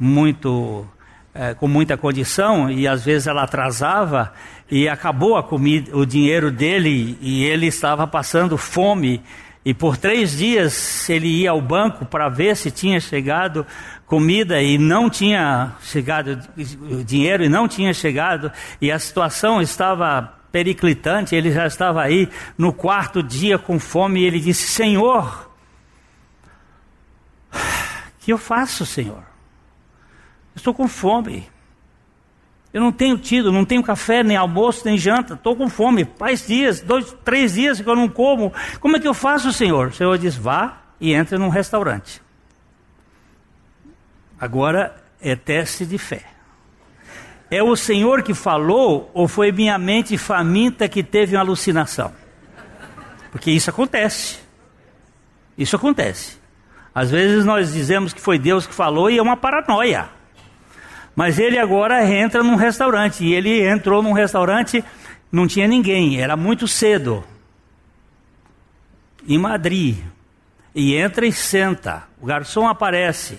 [0.03, 0.85] muito
[1.33, 4.33] é, com muita condição e às vezes ela atrasava
[4.69, 9.23] e acabou a comida, o dinheiro dele e ele estava passando fome
[9.65, 13.65] e por três dias ele ia ao banco para ver se tinha chegado
[14.05, 16.37] comida e não tinha chegado
[17.05, 18.51] dinheiro e não tinha chegado
[18.81, 22.29] e a situação estava periclitante, ele já estava aí
[22.59, 25.49] no quarto dia com fome e ele disse: Senhor,
[28.21, 29.32] que eu faço, Senhor?
[30.55, 31.49] Estou com fome.
[32.73, 35.35] Eu não tenho tido, não tenho café, nem almoço, nem janta.
[35.35, 36.09] Estou com fome.
[36.17, 38.53] Faz dias, dois, três dias que eu não como.
[38.81, 39.89] Como é que eu faço, Senhor?
[39.89, 42.23] O Senhor diz: vá e entre num restaurante.
[44.41, 46.25] Agora é teste de fé.
[47.51, 52.13] É o Senhor que falou ou foi minha mente faminta que teve uma alucinação?
[53.31, 54.39] Porque isso acontece.
[55.57, 56.39] Isso acontece.
[56.95, 60.09] Às vezes nós dizemos que foi Deus que falou e é uma paranoia.
[61.15, 63.25] Mas ele agora entra num restaurante.
[63.25, 64.85] E ele entrou num restaurante,
[65.31, 67.25] não tinha ninguém, era muito cedo.
[69.27, 69.99] Em Madrid.
[70.75, 72.05] E entra e senta.
[72.21, 73.39] O garçom aparece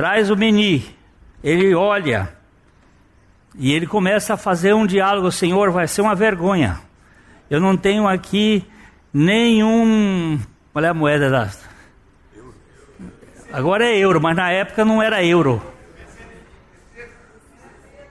[0.00, 0.96] traz o meni,
[1.44, 2.32] ele olha
[3.54, 6.80] e ele começa a fazer um diálogo: Senhor, vai ser uma vergonha.
[7.50, 8.64] Eu não tenho aqui
[9.12, 10.40] nenhum.
[10.72, 11.50] Qual é a moeda da.
[13.52, 15.62] Agora é euro, mas na época não era euro.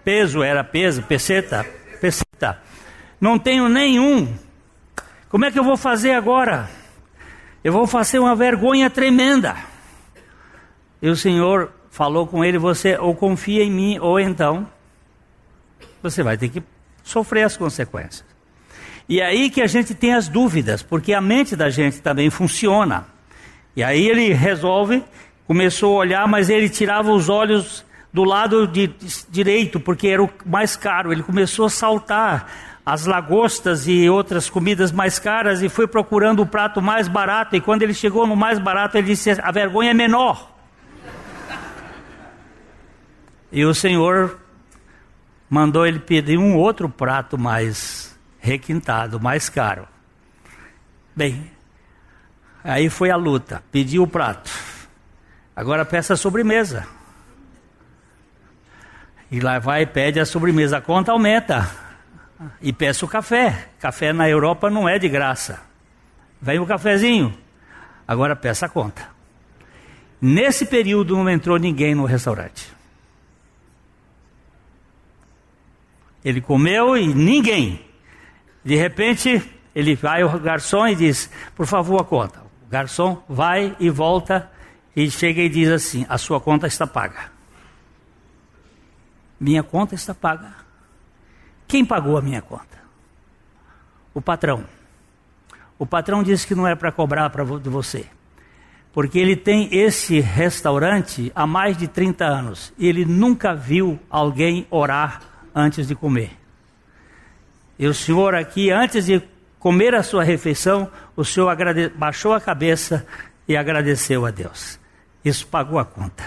[0.03, 1.65] Peso era peso, peseta,
[1.99, 2.59] peseta.
[3.19, 4.33] Não tenho nenhum.
[5.29, 6.69] Como é que eu vou fazer agora?
[7.63, 9.55] Eu vou fazer uma vergonha tremenda.
[11.01, 14.67] E o Senhor falou com ele: você ou confia em mim, ou então
[16.01, 16.63] você vai ter que
[17.03, 18.25] sofrer as consequências.
[19.07, 22.29] E é aí que a gente tem as dúvidas, porque a mente da gente também
[22.29, 23.07] funciona.
[23.75, 25.03] E aí ele resolve,
[25.47, 28.87] começou a olhar, mas ele tirava os olhos do lado de,
[29.29, 31.11] direito, porque era o mais caro.
[31.11, 32.51] Ele começou a saltar
[32.85, 37.55] as lagostas e outras comidas mais caras e foi procurando o prato mais barato.
[37.55, 40.57] E quando ele chegou no mais barato, ele disse: A vergonha é menor.
[43.51, 44.39] E o Senhor
[45.49, 49.87] mandou ele pedir um outro prato mais requintado, mais caro.
[51.15, 51.51] Bem,
[52.63, 53.63] aí foi a luta.
[53.71, 54.51] Pediu o prato.
[55.55, 56.87] Agora peça a sobremesa.
[59.31, 60.77] E lá vai e pede a sobremesa.
[60.77, 61.69] A conta aumenta.
[62.61, 63.69] E peça o café.
[63.79, 65.61] Café na Europa não é de graça.
[66.41, 67.37] Vem o cafezinho.
[68.07, 69.07] Agora peça a conta.
[70.21, 72.67] Nesse período não entrou ninguém no restaurante.
[76.23, 77.85] Ele comeu e ninguém.
[78.63, 79.41] De repente,
[79.73, 82.41] ele vai ao garçom e diz: Por favor, a conta.
[82.65, 84.49] O garçom vai e volta
[84.95, 87.38] e chega e diz assim: A sua conta está paga.
[89.39, 90.53] Minha conta está paga.
[91.67, 92.79] Quem pagou a minha conta?
[94.13, 94.65] O patrão.
[95.77, 98.05] O patrão disse que não é para cobrar para de você.
[98.91, 102.73] Porque ele tem esse restaurante há mais de 30 anos.
[102.77, 105.21] E ele nunca viu alguém orar
[105.55, 106.31] antes de comer.
[107.77, 109.21] E o senhor aqui, antes de
[109.57, 111.55] comer a sua refeição, o senhor
[111.95, 113.05] baixou a cabeça
[113.47, 114.79] e agradeceu a Deus.
[115.23, 116.23] Isso pagou a conta.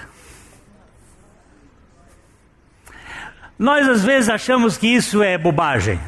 [3.59, 6.01] Nós às vezes achamos que isso é bobagem,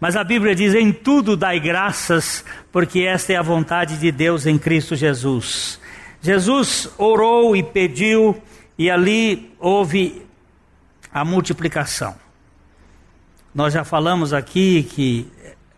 [0.00, 4.46] mas a Bíblia diz: em tudo dai graças, porque esta é a vontade de Deus
[4.46, 5.80] em Cristo Jesus.
[6.20, 8.40] Jesus orou e pediu,
[8.78, 10.26] e ali houve
[11.12, 12.16] a multiplicação.
[13.54, 15.30] Nós já falamos aqui que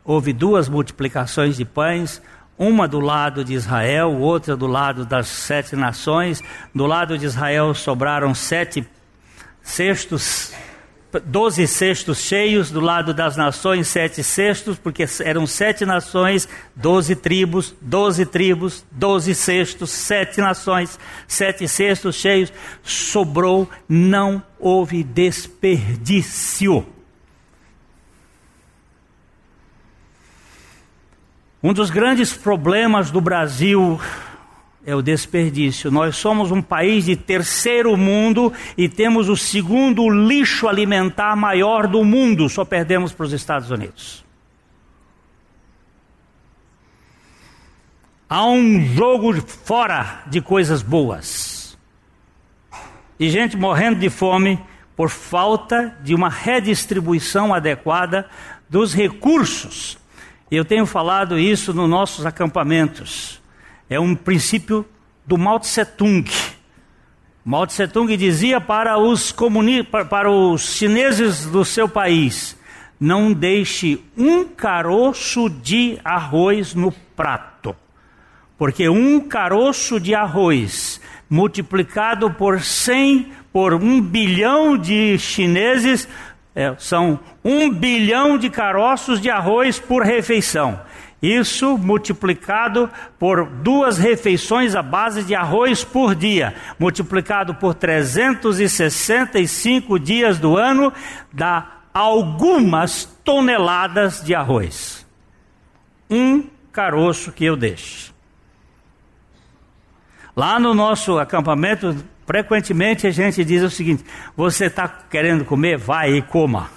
[0.05, 2.23] houve duas multiplicações de pães,
[2.57, 6.43] uma do lado de Israel, outra do lado das sete nações.
[6.75, 8.87] Do lado de Israel sobraram sete
[9.61, 10.53] cestos
[11.21, 17.75] doze cestos cheios, do lado das nações, sete cestos, porque eram sete nações, doze tribos,
[17.81, 22.53] doze tribos, doze cestos, sete nações, sete cestos cheios,
[22.83, 26.87] sobrou, não houve desperdício.
[31.63, 33.99] Um dos grandes problemas do Brasil
[34.87, 35.91] é o desperdício.
[35.91, 42.05] Nós somos um país de terceiro mundo e temos o segundo lixo alimentar maior do
[42.05, 44.25] mundo, só perdemos para os Estados Unidos.
[48.29, 51.79] Há um jogo fora de coisas boas.
[53.19, 54.59] E gente morrendo de fome
[54.97, 58.29] por falta de uma redistribuição adequada
[58.69, 59.99] dos recursos.
[60.51, 63.41] Eu tenho falado isso nos nossos acampamentos
[63.89, 64.87] é um princípio
[65.27, 66.25] do Mao Tse Tung.
[67.45, 72.59] Mao Tse Tung dizia para os, comuni para os chineses do seu país:
[72.99, 77.77] não deixe um caroço de arroz no prato,
[78.57, 86.09] porque um caroço de arroz multiplicado por 100, por um bilhão de chineses,
[86.55, 90.81] é, são um bilhão de caroços de arroz por refeição.
[91.25, 100.39] Isso multiplicado por duas refeições à base de arroz por dia, multiplicado por 365 dias
[100.39, 100.93] do ano,
[101.33, 105.07] dá algumas toneladas de arroz.
[106.11, 108.13] Um caroço que eu deixo.
[110.37, 114.05] Lá no nosso acampamento, frequentemente a gente diz o seguinte:
[114.37, 115.79] você está querendo comer?
[115.79, 116.69] Vai e coma.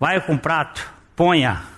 [0.00, 0.84] Vai com prato,
[1.14, 1.75] ponha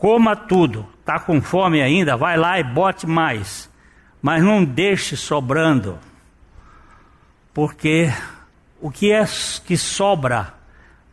[0.00, 0.88] Coma tudo.
[0.98, 2.16] Está com fome ainda?
[2.16, 3.70] Vai lá e bote mais.
[4.22, 5.98] Mas não deixe sobrando.
[7.52, 8.10] Porque
[8.80, 9.22] o que é
[9.66, 10.54] que sobra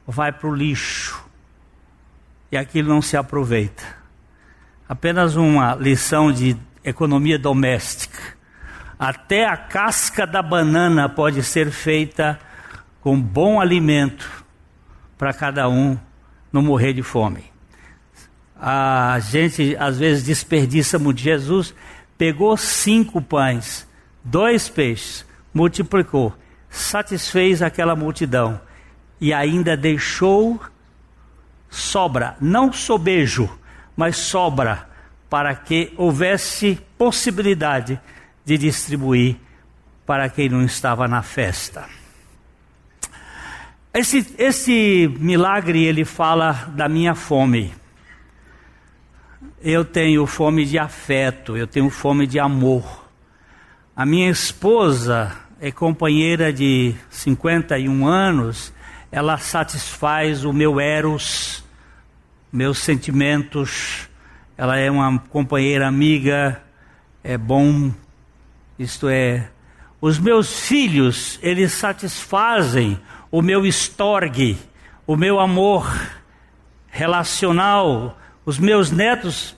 [0.07, 1.21] vai para o lixo.
[2.49, 3.83] E aquilo não se aproveita.
[4.87, 8.37] Apenas uma lição de economia doméstica.
[8.97, 12.39] Até a casca da banana pode ser feita
[13.01, 14.45] com bom alimento
[15.17, 15.99] para cada um
[16.53, 17.56] não morrer de fome
[18.59, 21.19] a gente às vezes desperdiça muito.
[21.19, 21.73] Jesus
[22.17, 23.87] pegou cinco pães,
[24.23, 26.33] dois peixes, multiplicou,
[26.69, 28.59] satisfez aquela multidão
[29.19, 30.59] e ainda deixou
[31.69, 33.49] sobra, não sobejo,
[33.95, 34.87] mas sobra,
[35.29, 37.99] para que houvesse possibilidade
[38.45, 39.35] de distribuir
[40.05, 41.85] para quem não estava na festa.
[43.93, 47.73] Esse, esse milagre ele fala da minha fome.
[49.59, 53.09] Eu tenho fome de afeto, eu tenho fome de amor.
[53.95, 58.71] A minha esposa é companheira de 51 anos,
[59.11, 61.63] ela satisfaz o meu eros,
[62.53, 64.07] meus sentimentos.
[64.55, 66.61] Ela é uma companheira amiga,
[67.23, 67.91] é bom,
[68.77, 69.49] isto é,
[69.99, 72.99] os meus filhos, eles satisfazem
[73.31, 74.55] o meu estorgue,
[75.07, 75.91] o meu amor
[76.89, 78.15] relacional,
[78.47, 79.57] os meus netos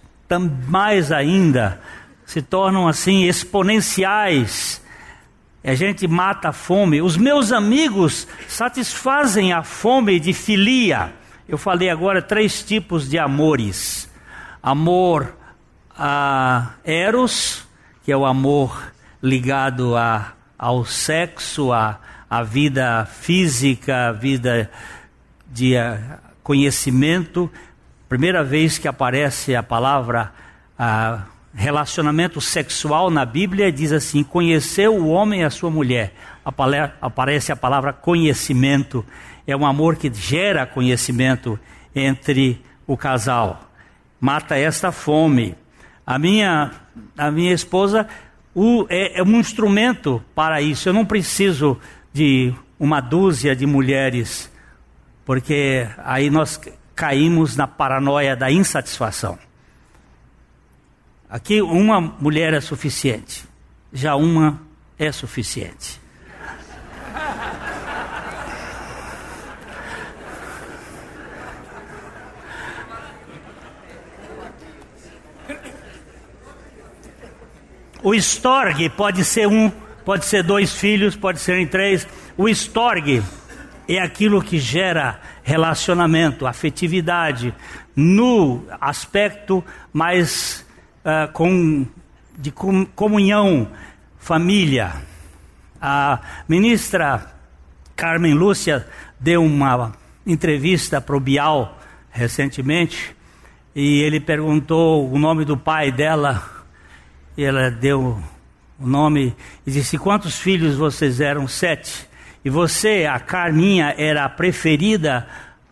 [0.67, 1.79] mais ainda
[2.25, 4.81] se tornam assim exponenciais.
[5.63, 6.99] A gente mata a fome.
[6.99, 11.13] Os meus amigos satisfazem a fome de filia.
[11.47, 14.11] Eu falei agora três tipos de amores:
[14.61, 15.37] amor
[15.95, 17.67] a eros,
[18.03, 24.71] que é o amor ligado a, ao sexo, a, a vida física, a vida
[25.47, 27.51] de uh, conhecimento.
[28.09, 30.33] Primeira vez que aparece a palavra
[30.79, 31.21] uh,
[31.53, 36.15] relacionamento sexual na Bíblia, diz assim: conheceu o homem e a sua mulher.
[36.99, 39.05] Aparece a palavra conhecimento.
[39.45, 41.59] É um amor que gera conhecimento
[41.93, 43.69] entre o casal.
[44.19, 45.55] Mata esta fome.
[46.03, 46.71] A minha,
[47.15, 48.07] a minha esposa
[48.55, 50.89] o, é, é um instrumento para isso.
[50.89, 51.77] Eu não preciso
[52.11, 54.51] de uma dúzia de mulheres,
[55.23, 56.59] porque aí nós
[56.99, 59.39] caímos na paranoia da insatisfação.
[61.29, 63.45] Aqui uma mulher é suficiente,
[63.93, 64.61] já uma
[64.97, 66.01] é suficiente.
[78.03, 79.71] O estorgue pode ser um
[80.03, 82.05] pode ser dois filhos, pode ser em três.
[82.37, 83.23] O estorgue
[83.95, 87.53] é aquilo que gera relacionamento, afetividade,
[87.95, 90.65] no aspecto mais
[91.03, 91.85] uh, com,
[92.37, 93.67] de comunhão,
[94.17, 94.93] família.
[95.81, 97.33] A ministra
[97.95, 98.85] Carmen Lúcia
[99.19, 99.93] deu uma
[100.25, 101.77] entrevista para o Bial
[102.11, 103.15] recentemente
[103.75, 106.43] e ele perguntou o nome do pai dela
[107.37, 108.21] e ela deu
[108.79, 109.35] o nome,
[109.65, 111.47] e disse: Quantos filhos vocês eram?
[111.47, 112.08] Sete.
[112.43, 115.27] E você, a Carminha, era a preferida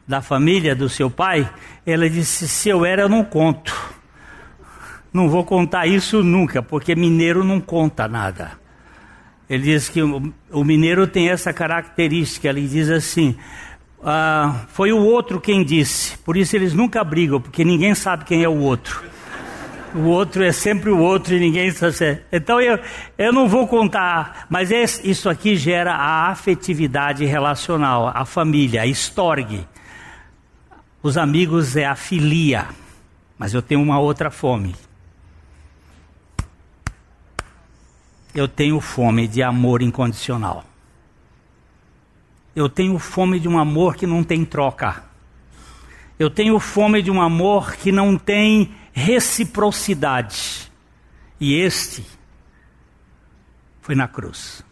[0.07, 1.49] da família do seu pai?
[1.85, 3.73] Ela disse: Se eu era, eu não conto.
[5.13, 8.51] Não vou contar isso nunca, porque mineiro não conta nada.
[9.49, 12.49] Ele diz que o, mineiro tem essa característica.
[12.49, 13.37] Ele diz assim:
[14.03, 16.17] ah, Foi o outro quem disse.
[16.17, 19.16] Por isso eles nunca brigam, porque ninguém sabe quem é o outro
[19.97, 22.21] o outro é sempre o outro e ninguém sabe.
[22.31, 22.79] Então eu,
[23.17, 28.85] eu não vou contar, mas esse, isso aqui gera a afetividade relacional, a família, a
[28.85, 29.67] estorgue.
[31.01, 32.67] Os amigos é a filia,
[33.37, 34.75] mas eu tenho uma outra fome.
[38.33, 40.63] Eu tenho fome de amor incondicional.
[42.55, 45.03] Eu tenho fome de um amor que não tem troca.
[46.19, 50.71] Eu tenho fome de um amor que não tem reciprocidade.
[51.39, 52.03] E este
[53.79, 54.65] foi na cruz.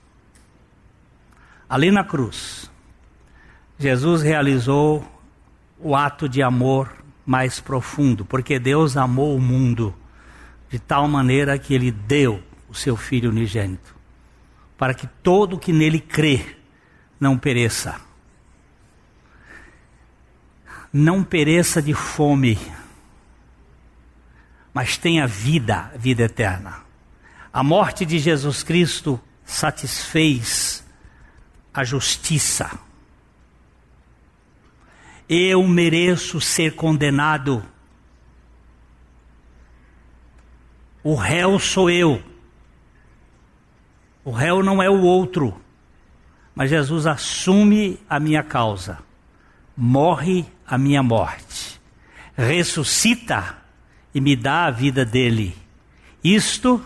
[1.69, 2.71] Ali na cruz,
[3.77, 5.05] Jesus realizou
[5.79, 6.91] o ato de amor
[7.23, 9.93] mais profundo, porque Deus amou o mundo
[10.69, 13.95] de tal maneira que ele deu o seu filho unigênito,
[14.75, 16.57] para que todo que nele crê
[17.19, 18.01] não pereça.
[20.91, 22.57] Não pereça de fome,
[24.75, 26.83] mas tenha vida, vida eterna.
[27.53, 30.85] A morte de Jesus Cristo satisfez
[31.73, 32.77] a justiça.
[35.29, 37.63] Eu mereço ser condenado.
[41.01, 42.21] O réu sou eu.
[44.25, 45.57] O réu não é o outro.
[46.53, 48.99] Mas Jesus assume a minha causa.
[49.77, 51.79] Morre a minha morte.
[52.35, 53.63] Ressuscita
[54.15, 55.53] e me dá a vida dele.
[56.23, 56.81] Isto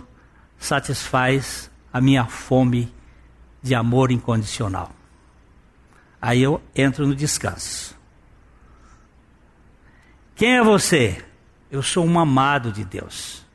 [0.58, 2.92] satisfaz a minha fome
[3.62, 4.92] de amor incondicional.
[6.20, 7.96] Aí eu entro no descanso.
[10.36, 11.24] Quem é você?
[11.70, 13.46] Eu sou um amado de Deus.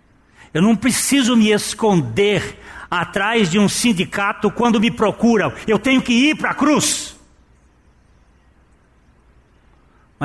[0.52, 5.52] Eu não preciso me esconder atrás de um sindicato quando me procuram.
[5.66, 7.16] Eu tenho que ir para a cruz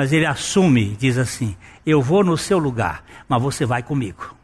[0.00, 4.34] mas ele assume, diz assim: Eu vou no seu lugar, mas você vai comigo.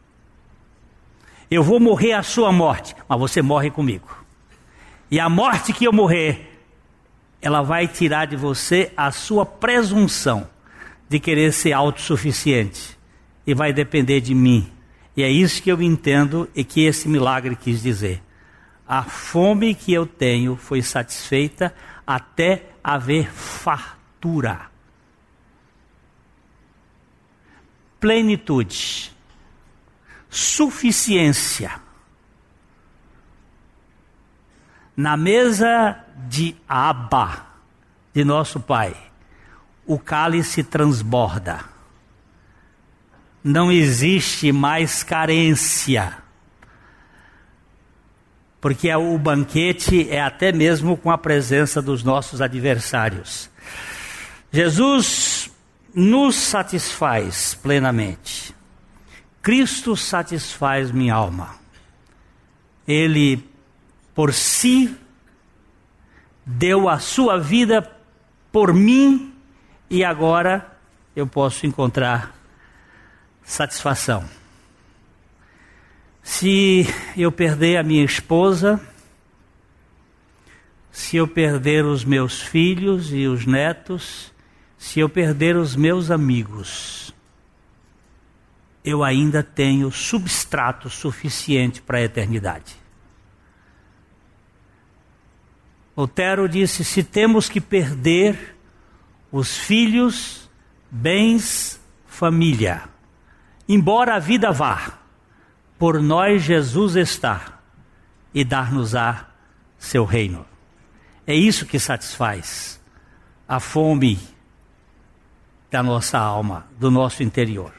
[1.51, 4.07] Eu vou morrer a sua morte, mas você morre comigo.
[5.11, 6.61] E a morte que eu morrer
[7.41, 10.47] ela vai tirar de você a sua presunção
[11.09, 12.95] de querer ser autossuficiente
[13.47, 14.71] e vai depender de mim.
[15.17, 18.23] E é isso que eu entendo e que esse milagre quis dizer.
[18.87, 21.75] A fome que eu tenho foi satisfeita
[22.07, 24.76] até haver fartura.
[28.01, 29.13] Plenitude.
[30.29, 31.81] Suficiência.
[34.97, 37.47] Na mesa de Abba,
[38.15, 38.97] de nosso Pai,
[39.87, 41.65] o cálice transborda.
[43.45, 46.27] Não existe mais carência
[48.67, 53.49] porque o banquete é até mesmo com a presença dos nossos adversários.
[54.51, 55.46] Jesus
[55.99, 58.55] nos satisfaz plenamente.
[59.41, 61.57] Cristo satisfaz minha alma.
[62.87, 63.43] Ele,
[64.15, 64.95] por si,
[66.45, 67.81] deu a sua vida
[68.53, 69.35] por mim
[69.89, 70.71] e agora
[71.17, 72.37] eu posso encontrar
[73.43, 74.29] satisfação.
[76.23, 76.87] Se
[77.17, 78.79] eu perder a minha esposa,
[80.93, 84.36] se eu perder os meus filhos e os netos,
[84.79, 87.15] se eu perder os meus amigos,
[88.85, 92.77] eu ainda tenho substrato suficiente para a eternidade.
[95.97, 98.57] Lutero disse: se temos que perder
[99.33, 100.49] os filhos,
[100.91, 102.85] bens, família,
[103.69, 104.99] embora a vida vá,
[105.79, 107.61] por nós Jesus está
[108.33, 109.27] e dar-nos-á
[109.79, 110.47] seu reino.
[111.27, 112.81] É isso que satisfaz
[113.49, 114.19] a fome
[115.71, 117.73] da nossa alma, do nosso interior.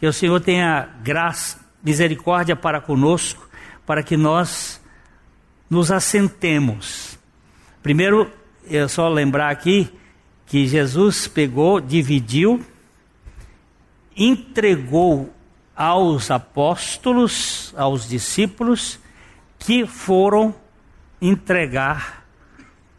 [0.00, 3.48] E o Senhor tenha graça, misericórdia para conosco,
[3.86, 4.80] para que nós
[5.68, 7.18] nos assentemos.
[7.82, 8.30] Primeiro,
[8.64, 9.90] eu só lembrar aqui
[10.46, 12.64] que Jesus pegou, dividiu,
[14.16, 15.32] entregou
[15.76, 18.98] aos apóstolos, aos discípulos
[19.58, 20.54] que foram
[21.20, 22.24] entregar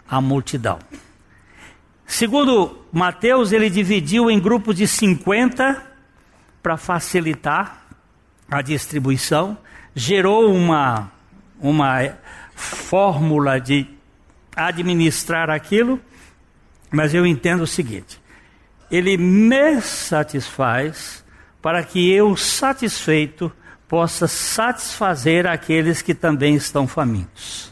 [0.07, 0.79] a multidão.
[2.09, 5.79] Segundo Mateus, ele dividiu em grupos de 50
[6.61, 7.85] para facilitar
[8.49, 9.55] a distribuição,
[9.93, 11.11] gerou uma,
[11.59, 12.17] uma
[12.55, 13.85] fórmula de
[14.55, 16.01] administrar aquilo,
[16.89, 18.19] mas eu entendo o seguinte:
[18.89, 21.23] ele me satisfaz
[21.61, 23.51] para que eu, satisfeito,
[23.87, 27.71] possa satisfazer aqueles que também estão famintos.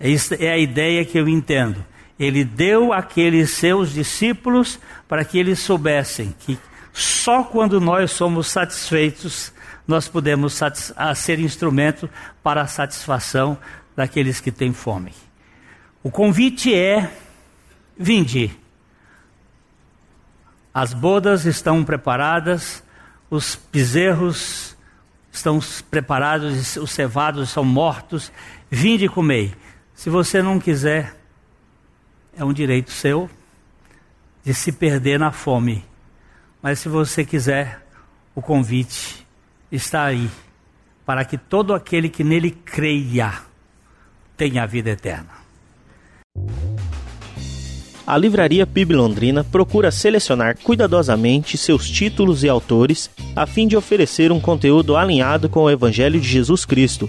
[0.00, 1.91] Essa é a ideia que eu entendo.
[2.22, 6.56] Ele deu àqueles seus discípulos para que eles soubessem que
[6.92, 9.52] só quando nós somos satisfeitos
[9.88, 10.60] nós podemos
[11.16, 12.08] ser instrumento
[12.44, 13.58] para a satisfação
[13.96, 15.12] daqueles que têm fome.
[16.00, 17.12] O convite é:
[17.98, 18.56] vinde.
[20.72, 22.84] As bodas estão preparadas,
[23.28, 24.76] os bezerros
[25.32, 25.58] estão
[25.90, 28.30] preparados, os cevados são mortos,
[28.70, 29.52] vinde e comei.
[29.92, 31.21] Se você não quiser,
[32.36, 33.28] é um direito seu
[34.44, 35.84] de se perder na fome.
[36.62, 37.84] Mas se você quiser,
[38.34, 39.26] o convite
[39.70, 40.28] está aí,
[41.04, 43.32] para que todo aquele que nele creia
[44.36, 45.42] tenha a vida eterna.
[48.04, 54.32] A Livraria PIB Londrina procura selecionar cuidadosamente seus títulos e autores a fim de oferecer
[54.32, 57.08] um conteúdo alinhado com o Evangelho de Jesus Cristo.